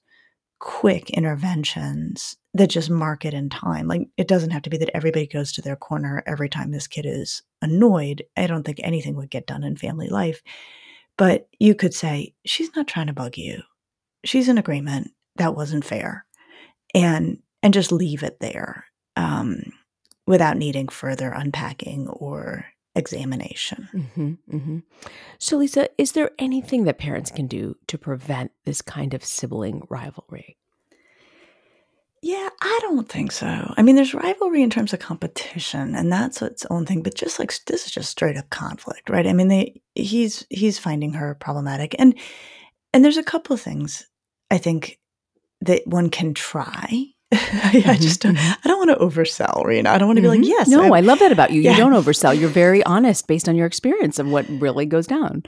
quick 0.59 1.09
interventions 1.11 2.35
that 2.53 2.69
just 2.69 2.89
mark 2.89 3.25
it 3.25 3.33
in 3.33 3.49
time. 3.49 3.87
Like 3.87 4.07
it 4.17 4.27
doesn't 4.27 4.51
have 4.51 4.61
to 4.63 4.69
be 4.69 4.77
that 4.77 4.95
everybody 4.95 5.25
goes 5.25 5.51
to 5.53 5.61
their 5.61 5.75
corner 5.77 6.21
every 6.27 6.49
time 6.49 6.71
this 6.71 6.87
kid 6.87 7.05
is 7.07 7.41
annoyed. 7.61 8.23
I 8.37 8.47
don't 8.47 8.63
think 8.63 8.79
anything 8.83 9.15
would 9.15 9.29
get 9.29 9.47
done 9.47 9.63
in 9.63 9.77
family 9.77 10.09
life. 10.09 10.43
But 11.17 11.47
you 11.59 11.73
could 11.73 11.93
say, 11.93 12.33
she's 12.45 12.75
not 12.75 12.87
trying 12.87 13.07
to 13.07 13.13
bug 13.13 13.37
you. 13.37 13.61
She's 14.23 14.49
in 14.49 14.57
agreement. 14.57 15.11
That 15.37 15.55
wasn't 15.55 15.85
fair. 15.85 16.25
And 16.93 17.39
and 17.63 17.73
just 17.73 17.91
leave 17.91 18.23
it 18.23 18.39
there 18.39 18.85
um, 19.15 19.61
without 20.25 20.57
needing 20.57 20.87
further 20.87 21.31
unpacking 21.31 22.07
or 22.07 22.65
examination. 22.95 23.87
hmm 24.15 24.33
hmm 24.49 24.79
So, 25.39 25.57
Lisa, 25.57 25.89
is 25.97 26.11
there 26.13 26.31
anything 26.39 26.83
that 26.85 26.97
parents 26.97 27.31
can 27.31 27.47
do 27.47 27.75
to 27.87 27.97
prevent 27.97 28.51
this 28.65 28.81
kind 28.81 29.13
of 29.13 29.23
sibling 29.23 29.83
rivalry? 29.89 30.57
Yeah, 32.23 32.49
I 32.61 32.79
don't 32.83 33.09
think 33.09 33.31
so. 33.31 33.73
I 33.75 33.81
mean, 33.81 33.95
there's 33.95 34.13
rivalry 34.13 34.61
in 34.61 34.69
terms 34.69 34.93
of 34.93 34.99
competition, 34.99 35.95
and 35.95 36.11
that's 36.11 36.41
its 36.43 36.67
own 36.69 36.85
thing. 36.85 37.01
But 37.01 37.15
just 37.15 37.39
like 37.39 37.51
this 37.65 37.87
is 37.87 37.91
just 37.91 38.11
straight 38.11 38.37
up 38.37 38.49
conflict, 38.51 39.09
right? 39.09 39.25
I 39.25 39.33
mean, 39.33 39.47
they 39.47 39.81
he's 39.95 40.45
he's 40.51 40.77
finding 40.77 41.13
her 41.13 41.33
problematic, 41.33 41.95
and 41.97 42.13
and 42.93 43.03
there's 43.03 43.17
a 43.17 43.23
couple 43.23 43.55
of 43.55 43.61
things 43.61 44.07
I 44.51 44.59
think 44.59 44.99
that 45.61 45.87
one 45.87 46.09
can 46.11 46.35
try. 46.35 47.05
I, 47.33 47.83
I 47.85 47.95
Mhm, 47.95 48.01
just 48.01 48.21
don't, 48.21 48.35
mhm. 48.35 48.57
I 48.63 48.67
don't 48.67 48.77
want 48.85 48.89
to 48.99 49.05
oversell, 49.05 49.63
Reena. 49.65 49.87
I 49.87 49.97
don't 49.97 50.07
want 50.07 50.17
to 50.17 50.21
be 50.21 50.27
like, 50.27 50.41
Mhm. 50.41 50.47
yes, 50.47 50.67
No, 50.67 50.93
I- 50.93 50.97
I 50.97 51.01
love 51.01 51.19
that 51.19 51.31
about 51.31 51.51
you. 51.51 51.61
Yeah. 51.61 51.71
You 51.71 51.77
don't 51.77 51.93
oversell. 52.03 52.37
You're 52.37 52.49
very 52.49 52.83
honest 52.83 53.27
based 53.27 53.47
on 53.47 53.55
your 53.55 53.65
experience 53.67 54.19
of 54.19 54.27
what 54.27 54.45
really 54.49 54.85
goes 54.85 55.07
down. 55.07 55.43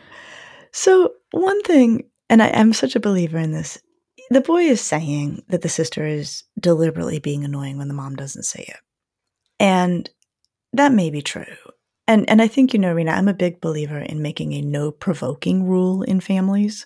So 0.72 1.14
one 1.32 1.62
thing, 1.64 2.04
and 2.30 2.42
I, 2.42 2.50
I'm 2.52 2.74
such 2.74 2.96
a 2.96 3.00
believer 3.00 3.38
in 3.38 3.52
this. 3.52 3.78
The 4.30 4.42
boy 4.42 4.64
is 4.64 4.80
saying 4.82 5.44
that 5.50 5.62
the 5.62 5.70
sister 5.70 6.06
is 6.08 6.44
deliberately 6.60 7.20
being 7.20 7.44
annoying 7.44 7.78
when 7.78 7.90
the 7.90 7.94
mom 7.94 8.16
doesn't 8.16 8.44
say 8.44 8.66
it. 8.68 8.78
And 9.60 10.10
that 10.72 10.92
may 10.94 11.10
be 11.10 11.22
true. 11.22 11.46
And 12.08 12.28
and 12.30 12.42
I 12.42 12.48
think 12.48 12.74
you 12.74 12.80
know, 12.80 12.94
Reena, 12.96 13.14
I'm 13.18 13.28
a 13.28 13.34
big 13.34 13.62
believer 13.62 14.00
in 14.00 14.22
making 14.22 14.54
a 14.54 14.62
no 14.62 14.92
provoking 14.92 15.64
rule 15.66 16.02
in 16.04 16.20
families. 16.22 16.86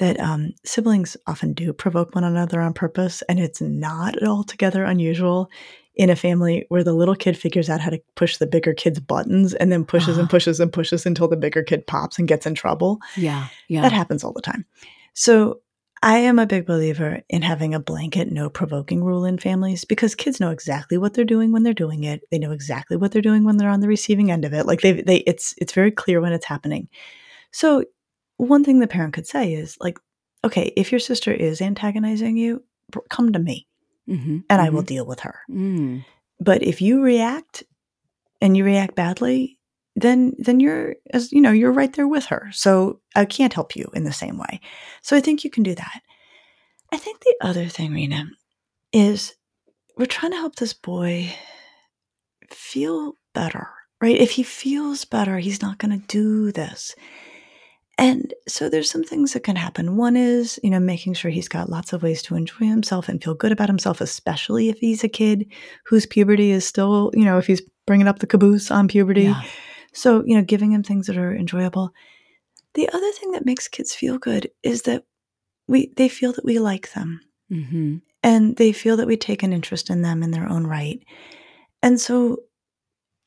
That 0.00 0.18
um, 0.18 0.52
siblings 0.64 1.16
often 1.26 1.52
do 1.52 1.72
provoke 1.72 2.14
one 2.14 2.24
another 2.24 2.60
on 2.60 2.72
purpose, 2.74 3.22
and 3.28 3.38
it's 3.38 3.60
not 3.60 4.20
altogether 4.22 4.84
unusual 4.84 5.50
in 5.94 6.08
a 6.10 6.16
family 6.16 6.64
where 6.70 6.82
the 6.82 6.94
little 6.94 7.14
kid 7.14 7.36
figures 7.36 7.68
out 7.68 7.80
how 7.80 7.90
to 7.90 8.00
push 8.14 8.38
the 8.38 8.46
bigger 8.46 8.72
kid's 8.72 8.98
buttons 9.00 9.52
and 9.54 9.70
then 9.70 9.84
pushes 9.84 10.10
Uh-huh. 10.10 10.20
and 10.20 10.30
pushes 10.30 10.58
and 10.58 10.72
pushes 10.72 11.04
until 11.04 11.28
the 11.28 11.36
bigger 11.36 11.62
kid 11.62 11.86
pops 11.86 12.18
and 12.18 12.26
gets 12.28 12.46
in 12.46 12.54
trouble. 12.54 12.98
Yeah. 13.16 13.48
Yeah. 13.68 13.82
That 13.82 13.92
happens 13.92 14.24
all 14.24 14.32
the 14.32 14.40
time. 14.40 14.64
So 15.12 15.60
I 16.02 16.16
am 16.18 16.38
a 16.38 16.46
big 16.46 16.64
believer 16.64 17.20
in 17.28 17.42
having 17.42 17.74
a 17.74 17.80
blanket 17.80 18.32
no 18.32 18.48
provoking 18.48 19.04
rule 19.04 19.26
in 19.26 19.36
families 19.36 19.84
because 19.84 20.14
kids 20.14 20.40
know 20.40 20.50
exactly 20.50 20.96
what 20.96 21.12
they're 21.12 21.26
doing 21.26 21.52
when 21.52 21.62
they're 21.62 21.74
doing 21.74 22.04
it. 22.04 22.22
They 22.30 22.38
know 22.38 22.52
exactly 22.52 22.96
what 22.96 23.12
they're 23.12 23.20
doing 23.20 23.44
when 23.44 23.58
they're 23.58 23.68
on 23.68 23.80
the 23.80 23.88
receiving 23.88 24.30
end 24.30 24.46
of 24.46 24.54
it. 24.54 24.64
Like 24.64 24.80
they 24.80 24.92
they 25.02 25.18
it's 25.26 25.54
it's 25.58 25.74
very 25.74 25.90
clear 25.90 26.22
when 26.22 26.32
it's 26.32 26.46
happening. 26.46 26.88
So 27.50 27.84
one 28.40 28.64
thing 28.64 28.78
the 28.78 28.86
parent 28.86 29.14
could 29.14 29.26
say 29.26 29.52
is 29.52 29.76
like, 29.80 29.98
okay, 30.44 30.72
if 30.76 30.90
your 30.90 30.98
sister 30.98 31.32
is 31.32 31.60
antagonizing 31.60 32.36
you, 32.36 32.62
come 33.08 33.32
to 33.32 33.38
me 33.38 33.66
mm-hmm. 34.08 34.38
and 34.48 34.62
I 34.62 34.70
will 34.70 34.82
deal 34.82 35.06
with 35.06 35.20
her. 35.20 35.40
Mm. 35.50 36.04
But 36.40 36.62
if 36.62 36.80
you 36.80 37.02
react 37.02 37.62
and 38.40 38.56
you 38.56 38.64
react 38.64 38.94
badly, 38.94 39.58
then 39.96 40.34
then 40.38 40.60
you're 40.60 40.96
as 41.12 41.32
you 41.32 41.40
know, 41.40 41.52
you're 41.52 41.72
right 41.72 41.92
there 41.92 42.08
with 42.08 42.26
her. 42.26 42.48
So 42.52 43.00
I 43.14 43.24
can't 43.24 43.52
help 43.52 43.76
you 43.76 43.90
in 43.94 44.04
the 44.04 44.12
same 44.12 44.38
way. 44.38 44.60
So 45.02 45.16
I 45.16 45.20
think 45.20 45.44
you 45.44 45.50
can 45.50 45.62
do 45.62 45.74
that. 45.74 46.00
I 46.92 46.96
think 46.96 47.20
the 47.20 47.36
other 47.40 47.66
thing, 47.66 47.92
Reena, 47.92 48.28
is 48.92 49.34
we're 49.96 50.06
trying 50.06 50.32
to 50.32 50.38
help 50.38 50.56
this 50.56 50.72
boy 50.72 51.32
feel 52.50 53.14
better, 53.34 53.68
right? 54.00 54.16
If 54.16 54.32
he 54.32 54.42
feels 54.42 55.04
better, 55.04 55.38
he's 55.38 55.62
not 55.62 55.78
going 55.78 56.00
to 56.00 56.06
do 56.06 56.50
this. 56.50 56.94
And 58.00 58.32
so 58.48 58.68
there's 58.68 58.90
some 58.90 59.04
things 59.04 59.34
that 59.34 59.44
can 59.44 59.56
happen. 59.56 59.96
One 59.96 60.16
is, 60.16 60.58
you 60.62 60.70
know, 60.70 60.80
making 60.80 61.14
sure 61.14 61.30
he's 61.30 61.48
got 61.48 61.68
lots 61.68 61.92
of 61.92 62.02
ways 62.02 62.22
to 62.22 62.34
enjoy 62.34 62.64
himself 62.64 63.08
and 63.08 63.22
feel 63.22 63.34
good 63.34 63.52
about 63.52 63.68
himself, 63.68 64.00
especially 64.00 64.70
if 64.70 64.78
he's 64.78 65.04
a 65.04 65.08
kid 65.08 65.46
whose 65.84 66.06
puberty 66.06 66.50
is 66.50 66.64
still, 66.66 67.10
you 67.14 67.24
know, 67.24 67.36
if 67.36 67.46
he's 67.46 67.62
bringing 67.86 68.08
up 68.08 68.20
the 68.20 68.26
caboose 68.26 68.70
on 68.70 68.88
puberty. 68.88 69.24
Yeah. 69.24 69.42
So, 69.92 70.24
you 70.24 70.34
know, 70.34 70.42
giving 70.42 70.72
him 70.72 70.82
things 70.82 71.06
that 71.08 71.18
are 71.18 71.34
enjoyable. 71.34 71.92
The 72.74 72.88
other 72.88 73.12
thing 73.12 73.32
that 73.32 73.44
makes 73.44 73.68
kids 73.68 73.94
feel 73.94 74.16
good 74.18 74.48
is 74.62 74.82
that 74.82 75.04
we 75.68 75.92
they 75.96 76.08
feel 76.08 76.32
that 76.32 76.44
we 76.44 76.58
like 76.58 76.92
them 76.92 77.20
Mm-hmm. 77.52 77.96
and 78.22 78.56
they 78.56 78.70
feel 78.72 78.96
that 78.96 79.08
we 79.08 79.16
take 79.16 79.42
an 79.42 79.52
interest 79.52 79.90
in 79.90 80.02
them 80.02 80.22
in 80.22 80.30
their 80.30 80.48
own 80.48 80.66
right. 80.66 81.02
And 81.82 82.00
so 82.00 82.38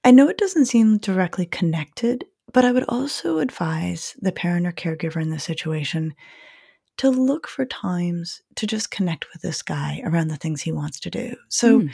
I 0.06 0.12
know 0.12 0.30
it 0.30 0.38
doesn't 0.38 0.68
seem 0.68 0.98
directly 0.98 1.46
connected, 1.46 2.26
but 2.54 2.64
I 2.66 2.72
would 2.72 2.86
also 2.88 3.40
advise 3.40 4.16
the 4.22 4.32
parent 4.32 4.66
or 4.68 4.72
caregiver 4.72 5.22
in 5.22 5.30
this 5.30 5.44
situation 5.44 6.14
to 6.98 7.10
look 7.10 7.48
for 7.48 7.66
times 7.66 8.42
to 8.56 8.68
just 8.68 8.92
connect 8.92 9.26
with 9.34 9.42
this 9.42 9.62
guy 9.64 10.02
around 10.06 10.28
the 10.28 10.38
things 10.38 10.62
he 10.62 10.72
wants 10.72 11.00
to 11.02 11.10
do. 11.10 11.36
So, 11.50 11.80
Mm. 11.80 11.90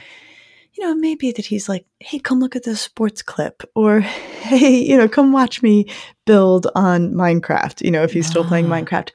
you 0.74 0.84
know, 0.84 0.92
it 0.92 0.98
may 0.98 1.16
be 1.16 1.32
that 1.32 1.46
he's 1.46 1.70
like, 1.70 1.86
hey, 2.02 2.20
come 2.20 2.40
look 2.42 2.56
at 2.56 2.64
this 2.64 2.82
sports 2.82 3.22
clip, 3.22 3.64
or 3.76 4.00
hey, 4.42 4.78
you 4.78 4.98
know, 4.98 5.08
come 5.08 5.32
watch 5.32 5.62
me 5.64 5.86
build 6.26 6.68
on 6.76 7.14
Minecraft, 7.14 7.82
you 7.82 7.92
know, 7.92 8.04
if 8.04 8.12
he's 8.12 8.28
still 8.28 8.44
playing 8.46 8.66
Ah. 8.68 8.70
Minecraft. 8.76 9.12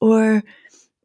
Or, 0.00 0.42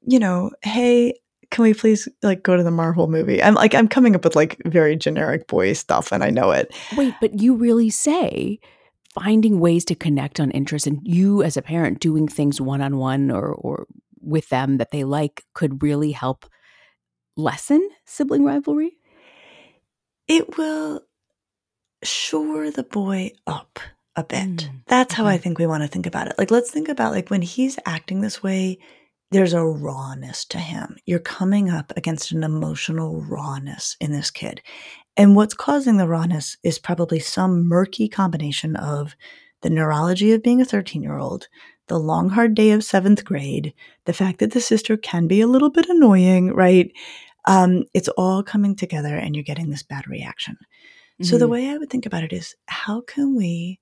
you 0.07 0.19
know, 0.19 0.51
hey, 0.61 1.19
can 1.51 1.63
we 1.63 1.73
please 1.73 2.07
like 2.23 2.43
go 2.43 2.55
to 2.55 2.63
the 2.63 2.71
Marvel 2.71 3.07
movie? 3.07 3.43
I'm 3.43 3.53
like, 3.55 3.75
I'm 3.75 3.87
coming 3.87 4.15
up 4.15 4.23
with 4.23 4.35
like 4.35 4.57
very 4.65 4.95
generic 4.95 5.47
boy 5.47 5.73
stuff 5.73 6.11
and 6.11 6.23
I 6.23 6.29
know 6.29 6.51
it. 6.51 6.73
Wait, 6.95 7.13
but 7.19 7.39
you 7.41 7.55
really 7.55 7.89
say 7.89 8.59
finding 9.13 9.59
ways 9.59 9.85
to 9.85 9.95
connect 9.95 10.39
on 10.39 10.51
interest 10.51 10.87
and 10.87 10.99
you 11.03 11.43
as 11.43 11.57
a 11.57 11.61
parent 11.61 11.99
doing 11.99 12.27
things 12.27 12.59
one 12.59 12.81
on 12.81 12.97
one 12.97 13.31
or 13.31 13.53
or 13.53 13.85
with 14.21 14.49
them 14.49 14.77
that 14.77 14.91
they 14.91 15.03
like 15.03 15.43
could 15.53 15.83
really 15.83 16.11
help 16.11 16.45
lessen 17.35 17.87
sibling 18.05 18.43
rivalry? 18.43 18.97
It 20.27 20.57
will 20.57 21.01
shore 22.03 22.71
the 22.71 22.83
boy 22.83 23.31
up 23.45 23.79
a 24.15 24.23
bit. 24.23 24.49
Mm, 24.49 24.81
That's 24.87 25.13
how 25.13 25.25
I 25.25 25.37
think 25.37 25.57
we 25.57 25.67
want 25.67 25.83
to 25.83 25.89
think 25.89 26.05
about 26.05 26.27
it. 26.27 26.35
Like, 26.37 26.51
let's 26.51 26.71
think 26.71 26.89
about 26.89 27.13
like 27.13 27.29
when 27.29 27.41
he's 27.41 27.79
acting 27.85 28.21
this 28.21 28.43
way, 28.43 28.79
there's 29.31 29.53
a 29.53 29.65
rawness 29.65 30.45
to 30.45 30.59
him. 30.59 30.97
You're 31.05 31.19
coming 31.19 31.69
up 31.69 31.91
against 31.97 32.31
an 32.31 32.43
emotional 32.43 33.21
rawness 33.21 33.97
in 33.99 34.11
this 34.11 34.29
kid. 34.29 34.61
And 35.15 35.35
what's 35.35 35.53
causing 35.53 35.97
the 35.97 36.07
rawness 36.07 36.57
is 36.63 36.79
probably 36.79 37.19
some 37.19 37.67
murky 37.67 38.07
combination 38.07 38.75
of 38.75 39.15
the 39.61 39.69
neurology 39.69 40.31
of 40.31 40.43
being 40.43 40.61
a 40.61 40.65
13 40.65 41.03
year 41.03 41.17
old, 41.17 41.47
the 41.87 41.99
long, 41.99 42.29
hard 42.29 42.55
day 42.55 42.71
of 42.71 42.83
seventh 42.83 43.23
grade, 43.23 43.73
the 44.05 44.13
fact 44.13 44.39
that 44.39 44.51
the 44.51 44.61
sister 44.61 44.97
can 44.97 45.27
be 45.27 45.41
a 45.41 45.47
little 45.47 45.69
bit 45.69 45.87
annoying, 45.87 46.51
right? 46.53 46.91
Um, 47.45 47.83
it's 47.93 48.07
all 48.09 48.41
coming 48.43 48.75
together 48.75 49.15
and 49.15 49.35
you're 49.35 49.43
getting 49.43 49.69
this 49.69 49.83
bad 49.83 50.07
reaction. 50.07 50.57
So 51.21 51.37
the 51.37 51.45
Mhm. 51.45 51.51
way 51.51 51.69
I 51.69 51.77
would 51.77 51.89
think 51.89 52.05
about 52.05 52.23
it 52.23 52.33
is 52.33 52.55
how 52.67 53.01
can 53.01 53.35
we 53.35 53.79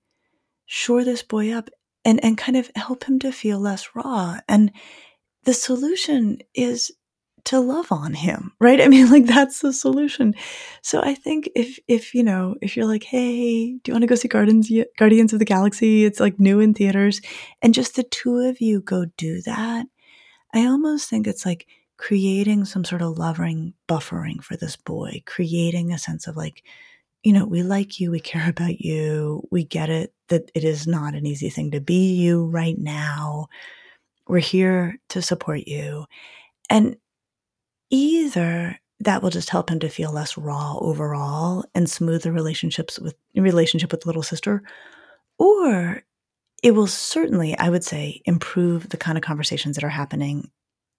shore 0.65 1.03
this 1.03 1.23
boy 1.23 1.51
up 1.51 1.69
and, 2.05 2.23
and 2.23 2.37
kind 2.37 2.57
of 2.57 2.69
help 2.75 3.03
him 3.05 3.19
to 3.19 3.31
feel 3.31 3.59
less 3.59 3.95
raw? 3.95 4.39
And 4.47 4.71
the 5.43 5.53
solution 5.53 6.39
is 6.53 6.91
to 7.45 7.59
love 7.59 7.91
on 7.91 8.13
him, 8.13 8.53
right? 8.59 8.81
I 8.81 8.87
mean, 8.87 9.09
like 9.09 9.25
that's 9.25 9.59
the 9.59 9.73
solution. 9.73 10.35
So 10.81 11.01
I 11.01 11.15
think 11.15 11.49
if 11.55 11.79
if 11.87 12.13
you 12.13 12.23
know, 12.23 12.55
if 12.61 12.75
you're 12.75 12.85
like, 12.85 13.03
hey, 13.03 13.77
do 13.77 13.89
you 13.89 13.93
want 13.93 14.03
to 14.03 14.07
go 14.07 14.15
see 14.15 14.27
Guardians 14.27 14.71
Guardians 14.97 15.33
of 15.33 15.39
the 15.39 15.45
Galaxy? 15.45 16.05
It's 16.05 16.19
like 16.19 16.39
new 16.39 16.59
in 16.59 16.73
theaters, 16.73 17.21
and 17.61 17.73
just 17.73 17.95
the 17.95 18.03
two 18.03 18.37
of 18.37 18.61
you 18.61 18.81
go 18.81 19.05
do 19.17 19.41
that. 19.43 19.85
I 20.53 20.65
almost 20.65 21.09
think 21.09 21.27
it's 21.27 21.45
like 21.45 21.67
creating 22.01 22.65
some 22.65 22.83
sort 22.83 23.01
of 23.03 23.17
loving 23.17 23.73
buffering 23.87 24.43
for 24.43 24.57
this 24.57 24.75
boy, 24.75 25.21
creating 25.27 25.93
a 25.93 25.99
sense 25.99 26.27
of 26.27 26.35
like, 26.35 26.63
you 27.23 27.31
know, 27.31 27.45
we 27.45 27.61
like 27.61 27.99
you, 27.99 28.09
we 28.09 28.19
care 28.19 28.49
about 28.49 28.81
you, 28.81 29.47
we 29.51 29.63
get 29.63 29.89
it 29.89 30.11
that 30.29 30.49
it 30.55 30.63
is 30.63 30.87
not 30.87 31.13
an 31.13 31.27
easy 31.27 31.49
thing 31.49 31.69
to 31.71 31.79
be 31.79 32.15
you 32.15 32.45
right 32.45 32.77
now. 32.77 33.47
We're 34.27 34.39
here 34.39 34.99
to 35.09 35.21
support 35.21 35.67
you. 35.67 36.05
And 36.71 36.95
either 37.91 38.79
that 39.01 39.21
will 39.21 39.29
just 39.29 39.49
help 39.49 39.69
him 39.69 39.79
to 39.79 39.89
feel 39.89 40.11
less 40.11 40.37
raw 40.37 40.77
overall 40.77 41.65
and 41.75 41.89
smooth 41.89 42.23
the 42.23 42.31
relationships 42.31 42.99
with 42.99 43.15
relationship 43.35 43.91
with 43.91 44.01
the 44.01 44.07
little 44.07 44.23
sister, 44.23 44.63
or 45.37 46.03
it 46.63 46.71
will 46.71 46.87
certainly, 46.87 47.57
I 47.57 47.69
would 47.69 47.83
say, 47.83 48.21
improve 48.25 48.89
the 48.89 48.97
kind 48.97 49.17
of 49.17 49.23
conversations 49.23 49.75
that 49.75 49.83
are 49.83 49.89
happening 49.89 50.51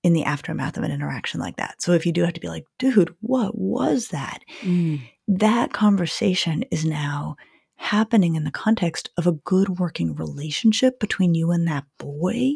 in 0.02 0.12
the 0.12 0.24
aftermath 0.24 0.76
of 0.76 0.82
an 0.82 0.90
interaction 0.90 1.38
like 1.38 1.56
that. 1.56 1.80
So 1.80 1.92
if 1.92 2.04
you 2.04 2.12
do 2.12 2.24
have 2.24 2.34
to 2.34 2.40
be 2.40 2.48
like, 2.48 2.64
dude, 2.78 3.14
what 3.20 3.56
was 3.56 4.08
that? 4.08 4.40
Mm. 4.62 5.00
That 5.28 5.72
conversation 5.72 6.64
is 6.72 6.84
now 6.84 7.36
happening 7.76 8.34
in 8.34 8.42
the 8.42 8.50
context 8.50 9.10
of 9.16 9.28
a 9.28 9.32
good 9.32 9.78
working 9.78 10.14
relationship 10.14 10.98
between 10.98 11.34
you 11.34 11.52
and 11.52 11.68
that 11.68 11.84
boy. 11.98 12.54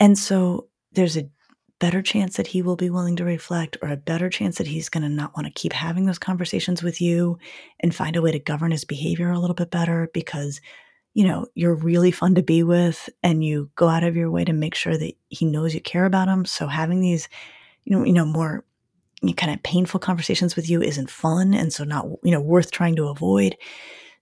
And 0.00 0.18
so 0.18 0.68
there's 0.92 1.16
a 1.16 1.28
better 1.80 2.02
chance 2.02 2.36
that 2.36 2.46
he 2.46 2.62
will 2.62 2.76
be 2.76 2.90
willing 2.90 3.16
to 3.16 3.24
reflect, 3.24 3.76
or 3.82 3.88
a 3.88 3.96
better 3.96 4.30
chance 4.30 4.58
that 4.58 4.68
he's 4.68 4.88
going 4.88 5.02
to 5.02 5.08
not 5.08 5.34
want 5.34 5.46
to 5.46 5.52
keep 5.52 5.72
having 5.72 6.06
those 6.06 6.18
conversations 6.18 6.82
with 6.82 7.00
you 7.00 7.38
and 7.80 7.94
find 7.94 8.14
a 8.14 8.22
way 8.22 8.30
to 8.30 8.38
govern 8.38 8.70
his 8.70 8.84
behavior 8.84 9.30
a 9.30 9.38
little 9.38 9.54
bit 9.54 9.70
better 9.70 10.08
because, 10.14 10.60
you 11.14 11.26
know, 11.26 11.46
you're 11.54 11.74
really 11.74 12.12
fun 12.12 12.36
to 12.36 12.42
be 12.42 12.62
with 12.62 13.08
and 13.22 13.42
you 13.42 13.70
go 13.74 13.88
out 13.88 14.04
of 14.04 14.14
your 14.14 14.30
way 14.30 14.44
to 14.44 14.52
make 14.52 14.76
sure 14.76 14.96
that 14.96 15.14
he 15.28 15.44
knows 15.44 15.74
you 15.74 15.80
care 15.80 16.04
about 16.04 16.28
him. 16.28 16.44
So 16.44 16.68
having 16.68 17.00
these, 17.00 17.28
you 17.84 17.96
know, 17.96 18.04
you 18.04 18.12
know, 18.12 18.26
more 18.26 18.64
kind 19.36 19.52
of 19.52 19.62
painful 19.62 20.00
conversations 20.00 20.56
with 20.56 20.70
you 20.70 20.80
isn't 20.82 21.10
fun 21.10 21.54
and 21.54 21.72
so 21.72 21.84
not, 21.84 22.06
you 22.22 22.30
know, 22.30 22.40
worth 22.40 22.70
trying 22.70 22.96
to 22.96 23.08
avoid. 23.08 23.56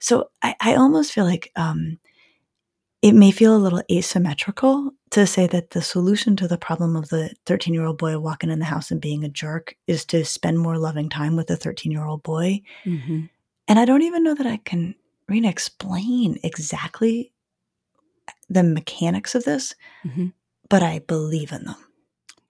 So 0.00 0.30
I, 0.42 0.54
I 0.60 0.74
almost 0.74 1.12
feel 1.12 1.24
like 1.24 1.52
um, 1.56 1.98
it 3.02 3.12
may 3.12 3.30
feel 3.30 3.54
a 3.54 3.58
little 3.58 3.82
asymmetrical 3.90 4.90
to 5.10 5.26
say 5.26 5.46
that 5.46 5.70
the 5.70 5.80
solution 5.82 6.36
to 6.36 6.48
the 6.48 6.58
problem 6.58 6.96
of 6.96 7.08
the 7.08 7.32
13 7.46 7.72
year 7.72 7.84
old 7.84 7.98
boy 7.98 8.18
walking 8.18 8.50
in 8.50 8.58
the 8.58 8.64
house 8.64 8.90
and 8.90 9.00
being 9.00 9.24
a 9.24 9.28
jerk 9.28 9.76
is 9.86 10.04
to 10.06 10.24
spend 10.24 10.58
more 10.58 10.78
loving 10.78 11.08
time 11.08 11.36
with 11.36 11.46
the 11.46 11.56
13 11.56 11.92
year 11.92 12.04
old 12.04 12.22
boy. 12.22 12.60
hmm 12.84 13.26
And 13.68 13.78
I 13.78 13.84
don't 13.84 14.02
even 14.02 14.24
know 14.24 14.34
that 14.34 14.46
I 14.46 14.56
can 14.58 14.94
really 15.28 15.48
explain 15.48 16.38
exactly 16.42 17.32
the 18.48 18.62
mechanics 18.62 19.34
of 19.34 19.44
this, 19.44 19.74
Mhm. 20.04 20.32
but 20.68 20.82
I 20.82 21.00
believe 21.00 21.52
in 21.52 21.64
them. 21.64 21.76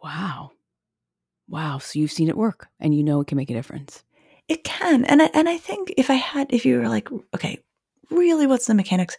Wow. 0.02 0.52
Wow. 1.48 1.78
So 1.78 1.98
you've 1.98 2.12
seen 2.12 2.28
it 2.28 2.36
work 2.36 2.68
and 2.80 2.94
you 2.94 3.02
know 3.02 3.20
it 3.20 3.26
can 3.26 3.36
make 3.36 3.50
a 3.50 3.54
difference. 3.54 4.02
It 4.48 4.64
can. 4.64 5.04
And 5.04 5.20
I, 5.22 5.26
and 5.34 5.48
I 5.48 5.58
think 5.58 5.92
if 5.96 6.08
I 6.10 6.14
had, 6.14 6.52
if 6.52 6.64
you 6.64 6.78
were 6.78 6.88
like, 6.88 7.08
okay, 7.34 7.58
really, 8.10 8.46
what's 8.46 8.66
the 8.66 8.74
mechanics? 8.74 9.16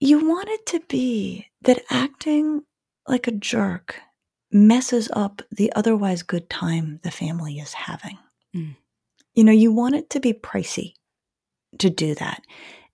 You 0.00 0.26
want 0.26 0.48
it 0.48 0.66
to 0.66 0.80
be 0.88 1.46
that 1.62 1.82
acting 1.90 2.62
like 3.06 3.26
a 3.26 3.32
jerk 3.32 4.00
messes 4.50 5.08
up 5.12 5.42
the 5.50 5.72
otherwise 5.74 6.22
good 6.22 6.48
time 6.48 7.00
the 7.02 7.10
family 7.10 7.58
is 7.58 7.72
having. 7.72 8.18
Mm. 8.54 8.76
You 9.34 9.44
know, 9.44 9.52
you 9.52 9.72
want 9.72 9.94
it 9.94 10.10
to 10.10 10.20
be 10.20 10.32
pricey 10.32 10.94
to 11.78 11.90
do 11.90 12.14
that. 12.16 12.42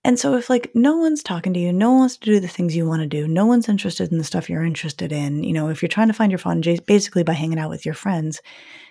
And 0.05 0.19
so 0.19 0.35
if 0.35 0.51
like 0.51 0.71
no 0.75 0.97
one's 0.97 1.23
talking 1.23 1.55
to 1.55 1.61
you, 1.61 1.73
no 1.73 1.91
one 1.91 2.01
wants 2.01 2.19
to 2.19 2.31
do 2.31 2.39
the 2.39 2.49
things 2.49 2.77
you 2.77 2.87
want 2.87 3.01
to 3.01 3.07
do, 3.07 3.27
no 3.27 3.47
one's 3.47 3.69
interested 3.69 4.13
in 4.13 4.19
the 4.19 4.25
stuff 4.25 4.51
you're 4.51 4.65
interested 4.65 5.13
in, 5.13 5.43
you 5.43 5.53
know, 5.53 5.69
if 5.69 5.81
you're 5.81 5.89
trying 5.89 6.09
to 6.09 6.15
find 6.15 6.31
your 6.31 6.39
fun 6.39 6.63
basically 6.87 7.23
by 7.23 7.33
hanging 7.33 7.59
out 7.59 7.71
with 7.71 7.87
your 7.87 7.95
friends, 7.95 8.43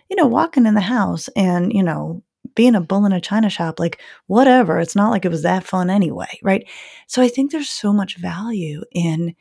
you 0.10 0.16
know, 0.16 0.26
walking 0.26 0.66
in 0.66 0.74
the 0.74 0.82
house 0.82 1.30
and, 1.36 1.72
you 1.72 1.84
know, 1.84 2.24
being 2.56 2.76
a 2.76 2.82
bull 2.82 3.06
in 3.06 3.12
a 3.12 3.22
china 3.22 3.50
shop, 3.50 3.80
like 3.80 4.02
whatever, 4.28 4.80
it's 4.80 4.96
not 4.96 5.12
like 5.12 5.26
it 5.26 5.32
was 5.32 5.44
that 5.44 5.64
fun 5.64 5.90
anyway, 5.90 6.40
right? 6.42 6.68
So 7.08 7.22
I 7.22 7.28
think 7.28 7.52
there's 7.52 7.70
so 7.70 7.94
much 7.94 8.18
value 8.18 8.84
in 8.92 9.36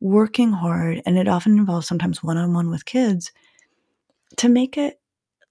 working 0.00 0.52
hard 0.52 1.02
and 1.04 1.18
it 1.18 1.28
often 1.28 1.58
involves 1.58 1.86
sometimes 1.86 2.22
one-on-one 2.22 2.70
with 2.70 2.86
kids 2.86 3.32
to 4.36 4.48
make 4.48 4.78
it 4.78 5.00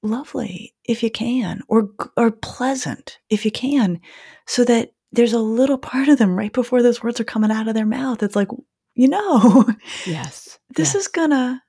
lovely 0.02 0.74
if 0.86 1.04
you 1.04 1.12
can 1.12 1.62
or 1.68 1.90
or 2.16 2.32
pleasant 2.32 3.20
if 3.30 3.44
you 3.44 3.52
can 3.52 4.00
so 4.48 4.64
that 4.64 4.92
there's 5.12 5.34
a 5.34 5.40
little 5.40 5.78
part 5.78 6.08
of 6.08 6.18
them 6.18 6.38
right 6.38 6.54
before 6.54 6.82
those 6.82 7.02
words 7.02 7.20
are 7.20 7.26
coming 7.26 7.52
out 7.52 7.68
of 7.68 7.74
their 7.74 7.86
mouth. 7.86 8.22
It's 8.22 8.36
like, 8.36 8.50
you 8.94 9.08
know, 9.08 9.66
yes, 10.06 10.60
this 10.76 10.94
yes. 10.94 10.96
is 10.96 11.08
gonna 11.08 11.64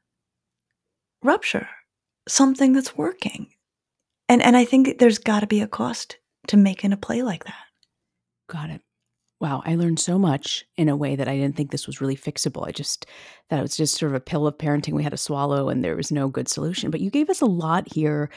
rupture 1.22 1.68
something 2.28 2.72
that's 2.72 2.96
working. 2.96 3.48
And 4.30 4.40
and 4.42 4.56
I 4.56 4.64
think 4.64 5.00
there's 5.00 5.18
got 5.18 5.40
to 5.40 5.48
be 5.48 5.60
a 5.60 5.66
cost 5.66 6.16
to 6.46 6.56
making 6.56 6.92
a 6.92 6.96
play 6.96 7.22
like 7.22 7.44
that. 7.46 7.64
Got 8.48 8.70
it. 8.70 8.80
Wow, 9.40 9.60
I 9.66 9.74
learned 9.74 9.98
so 9.98 10.20
much 10.20 10.64
in 10.76 10.88
a 10.88 10.96
way 10.96 11.16
that 11.16 11.26
I 11.26 11.36
didn't 11.36 11.56
think 11.56 11.72
this 11.72 11.86
was 11.88 12.00
really 12.00 12.16
fixable. 12.16 12.64
I 12.64 12.70
just 12.70 13.06
thought 13.48 13.58
it 13.58 13.62
was 13.62 13.76
just 13.76 13.98
sort 13.98 14.12
of 14.12 14.16
a 14.16 14.20
pill 14.20 14.46
of 14.46 14.56
parenting 14.56 14.92
we 14.92 15.02
had 15.02 15.10
to 15.10 15.16
swallow 15.16 15.68
and 15.68 15.82
there 15.82 15.96
was 15.96 16.12
no 16.12 16.28
good 16.28 16.46
solution. 16.46 16.92
But 16.92 17.00
you 17.00 17.10
gave 17.10 17.28
us 17.28 17.40
a 17.40 17.46
lot 17.46 17.92
here 17.92 18.30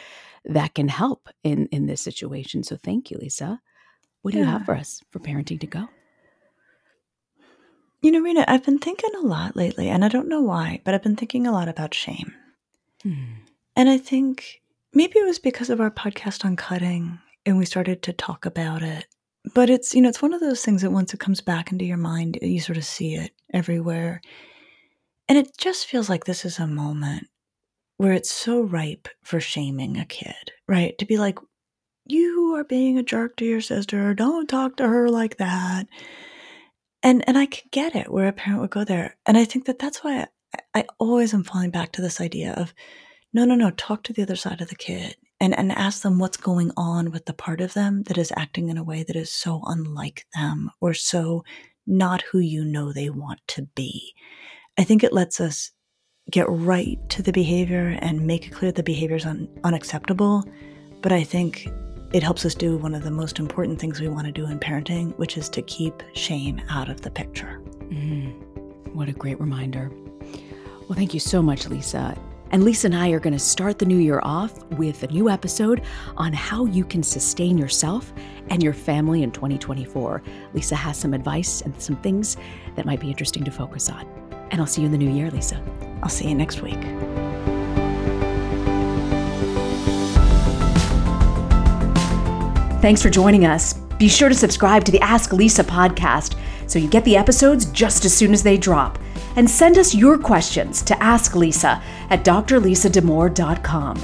that 0.46 0.74
can 0.74 0.88
help 0.88 1.30
in 1.44 1.68
in 1.68 1.86
this 1.86 2.02
situation. 2.02 2.64
So 2.64 2.76
thank 2.76 3.12
you, 3.12 3.18
Lisa. 3.20 3.62
What 4.24 4.32
do 4.32 4.40
yeah. 4.40 4.46
you 4.46 4.52
have 4.52 4.66
for 4.66 4.76
us 4.76 5.00
for 5.12 5.20
parenting 5.20 5.60
to 5.60 5.68
go? 5.68 5.90
You 8.02 8.12
know, 8.12 8.22
Reena, 8.24 8.46
I've 8.48 8.66
been 8.66 8.80
thinking 8.80 9.12
a 9.16 9.28
lot 9.28 9.56
lately, 9.56 9.90
and 9.90 10.04
I 10.04 10.08
don't 10.08 10.28
know 10.28 10.42
why, 10.42 10.82
but 10.84 10.96
I've 10.96 11.04
been 11.04 11.16
thinking 11.16 11.46
a 11.46 11.52
lot 11.52 11.68
about 11.68 11.94
shame. 11.94 12.34
Hmm. 13.04 13.44
And 13.76 13.90
I 13.90 14.00
think 14.00 14.63
maybe 14.94 15.20
it 15.20 15.26
was 15.26 15.40
because 15.40 15.70
of 15.70 15.82
our 15.82 15.92
podcast 15.92 16.46
on 16.46 16.56
cutting 16.56 17.20
and 17.46 17.58
we 17.58 17.66
started 17.66 18.02
to 18.04 18.14
talk 18.14 18.46
about 18.46 18.82
it. 18.82 19.06
But 19.54 19.70
it's, 19.70 19.94
you 19.94 20.02
know, 20.02 20.10
it's 20.10 20.22
one 20.22 20.34
of 20.34 20.40
those 20.40 20.64
things 20.64 20.82
that 20.82 20.92
once 20.92 21.14
it 21.14 21.20
comes 21.20 21.42
back 21.42 21.72
into 21.72 21.86
your 21.86 21.98
mind, 21.98 22.40
you 22.42 22.62
sort 22.62 22.78
of 22.78 22.86
see 22.86 23.16
it 23.16 23.32
everywhere. 23.54 24.22
And 25.28 25.38
it 25.38 25.58
just 25.58 25.88
feels 25.88 26.10
like 26.10 26.24
this 26.24 26.46
is 26.46 26.60
a 26.60 26.68
moment 26.68 27.28
where 27.98 28.14
it's 28.14 28.32
so 28.32 28.62
ripe 28.62 29.08
for 29.24 29.40
shaming 29.40 29.98
a 29.98 30.06
kid, 30.06 30.52
right? 30.68 30.98
To 30.98 31.06
be 31.06 31.18
like, 31.18 31.40
you 32.06 32.56
are 32.56 32.64
being 32.64 32.98
a 32.98 33.04
jerk 33.04 33.36
to 33.38 33.46
your 33.46 33.62
sister. 33.62 34.14
Don't 34.14 34.48
talk 34.48 34.78
to 34.78 34.88
her 34.88 35.10
like 35.10 35.38
that. 35.38 35.88
And 37.02 37.24
and 37.28 37.38
I 37.38 37.46
can 37.46 37.68
get 37.72 37.96
it 37.96 38.12
where 38.12 38.28
a 38.28 38.34
parent 38.34 38.62
would 38.62 38.70
go 38.70 38.84
there. 38.84 39.18
And 39.26 39.38
I 39.38 39.46
think 39.46 39.66
that 39.66 39.80
that's 39.80 40.04
why 40.04 40.28
I, 40.76 40.80
I 40.82 40.86
always 41.00 41.34
am 41.34 41.44
falling 41.44 41.72
back 41.72 41.92
to 41.94 42.02
this 42.02 42.22
idea 42.22 42.54
of 42.54 42.74
no, 43.34 43.46
no, 43.46 43.56
no, 43.56 43.72
talk 43.72 44.04
to 44.04 44.14
the 44.14 44.22
other 44.22 44.36
side 44.36 44.62
of 44.62 44.70
the 44.70 44.76
kid 44.76 45.16
and, 45.40 45.58
and 45.58 45.72
ask 45.72 46.04
them 46.04 46.20
what's 46.20 46.38
going 46.38 46.72
on 46.78 47.12
with 47.12 47.26
the 47.26 47.34
part 47.34 47.62
of 47.62 47.74
them 47.74 48.04
that 48.04 48.18
is 48.18 48.32
acting 48.38 48.70
in 48.70 48.78
a 48.78 48.84
way 48.84 49.04
that 49.04 49.16
is 49.16 49.32
so 49.32 49.62
unlike 49.66 50.26
them 50.34 50.72
or 50.80 50.94
so 50.94 51.44
not 51.86 52.22
who 52.32 52.40
you 52.40 52.64
know 52.64 52.94
they 52.94 53.10
want 53.10 53.40
to 53.48 53.64
be. 53.76 54.14
I 54.78 54.84
think 54.84 55.04
it 55.04 55.14
lets 55.14 55.42
us 55.42 55.72
get 56.32 56.46
right 56.50 56.98
to 57.10 57.22
the 57.22 57.34
behavior 57.34 57.98
and 58.02 58.26
make 58.26 58.48
it 58.48 58.52
clear 58.52 58.72
the 58.72 58.84
behavior 58.84 59.18
is 59.18 59.26
un- 59.26 59.50
unacceptable. 59.64 60.44
But 61.02 61.12
I 61.12 61.24
think 61.24 61.68
it 62.14 62.24
helps 62.24 62.46
us 62.46 62.56
do 62.56 62.78
one 62.78 62.96
of 62.96 63.04
the 63.04 63.12
most 63.12 63.40
important 63.40 63.80
things 63.80 64.00
we 64.00 64.08
want 64.08 64.28
to 64.28 64.32
do 64.32 64.46
in 64.46 64.60
parenting, 64.60 65.18
which 65.18 65.38
is 65.38 65.50
to 65.50 65.62
keep 65.64 66.02
shame 66.14 66.62
out 66.70 66.90
of 66.90 67.02
the 67.02 67.12
picture. 67.12 67.60
Mm, 67.90 68.94
what 68.94 69.10
a 69.10 69.14
great 69.14 69.40
reminder. 69.40 69.92
Well, 70.88 70.96
thank 70.96 71.14
you 71.14 71.20
so 71.20 71.42
much, 71.42 71.68
Lisa. 71.68 72.16
And 72.54 72.64
Lisa 72.64 72.86
and 72.86 72.96
I 72.96 73.10
are 73.10 73.20
going 73.20 73.34
to 73.34 73.40
start 73.40 73.80
the 73.80 73.86
new 73.86 73.98
year 73.98 74.20
off 74.22 74.64
with 74.74 75.02
a 75.02 75.08
new 75.08 75.28
episode 75.28 75.82
on 76.18 76.34
how 76.34 76.66
you 76.66 76.86
can 76.86 77.02
sustain 77.02 77.58
yourself 77.58 78.14
and 78.52 78.62
your 78.62 78.74
family 78.74 79.24
in 79.24 79.32
2024. 79.32 80.22
Lisa 80.54 80.76
has 80.76 80.96
some 80.96 81.16
advice 81.16 81.62
and 81.62 81.82
some 81.82 81.96
things 81.96 82.38
that 82.76 82.86
might 82.86 83.00
be 83.00 83.10
interesting 83.10 83.44
to 83.44 83.50
focus 83.50 83.90
on. 83.90 84.06
And 84.52 84.62
I'll 84.62 84.68
see 84.68 84.82
you 84.82 84.86
in 84.86 84.92
the 84.92 85.00
new 85.00 85.10
year, 85.10 85.32
Lisa. 85.32 85.60
I'll 86.04 86.10
see 86.10 86.30
you 86.30 86.36
next 86.36 86.62
week. 86.62 86.80
Thanks 92.84 93.02
for 93.02 93.10
joining 93.10 93.48
us. 93.48 93.74
Be 93.98 94.08
sure 94.08 94.30
to 94.30 94.36
subscribe 94.36 94.84
to 94.84 94.92
the 94.92 95.02
Ask 95.02 95.34
Lisa 95.34 95.64
podcast 95.64 96.36
so 96.68 96.78
you 96.78 96.88
get 96.88 97.04
the 97.04 97.18
episodes 97.18 97.66
just 97.66 98.06
as 98.06 98.14
soon 98.16 98.32
as 98.32 98.44
they 98.44 98.58
drop. 98.58 99.00
And 99.36 99.50
send 99.50 99.78
us 99.78 99.96
your 99.96 100.18
questions 100.18 100.82
to 100.84 101.02
Ask 101.02 101.36
Lisa 101.36 101.82
at 102.10 102.24
drlisadamour.com. 102.24 104.02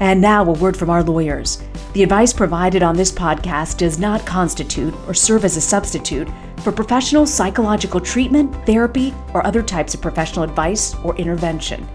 And 0.00 0.20
now, 0.20 0.44
a 0.44 0.52
word 0.52 0.76
from 0.76 0.90
our 0.90 1.02
lawyers. 1.02 1.62
The 1.92 2.02
advice 2.02 2.32
provided 2.32 2.82
on 2.82 2.96
this 2.96 3.12
podcast 3.12 3.76
does 3.76 3.98
not 3.98 4.26
constitute 4.26 4.94
or 5.06 5.14
serve 5.14 5.44
as 5.44 5.56
a 5.56 5.60
substitute 5.60 6.28
for 6.62 6.72
professional 6.72 7.26
psychological 7.26 8.00
treatment, 8.00 8.54
therapy, 8.64 9.14
or 9.34 9.46
other 9.46 9.62
types 9.62 9.94
of 9.94 10.00
professional 10.00 10.44
advice 10.44 10.94
or 11.04 11.14
intervention. 11.16 11.86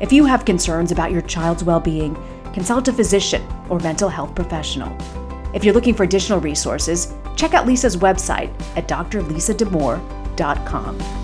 If 0.00 0.12
you 0.12 0.24
have 0.24 0.44
concerns 0.44 0.92
about 0.92 1.12
your 1.12 1.22
child's 1.22 1.62
well 1.62 1.80
being, 1.80 2.16
consult 2.52 2.88
a 2.88 2.92
physician 2.92 3.42
or 3.68 3.78
mental 3.80 4.08
health 4.08 4.34
professional. 4.34 4.96
If 5.54 5.64
you're 5.64 5.74
looking 5.74 5.94
for 5.94 6.02
additional 6.02 6.40
resources, 6.40 7.14
check 7.36 7.54
out 7.54 7.66
Lisa's 7.66 7.96
website 7.96 8.50
at 8.76 8.88
drlisadamour.com. 8.88 11.23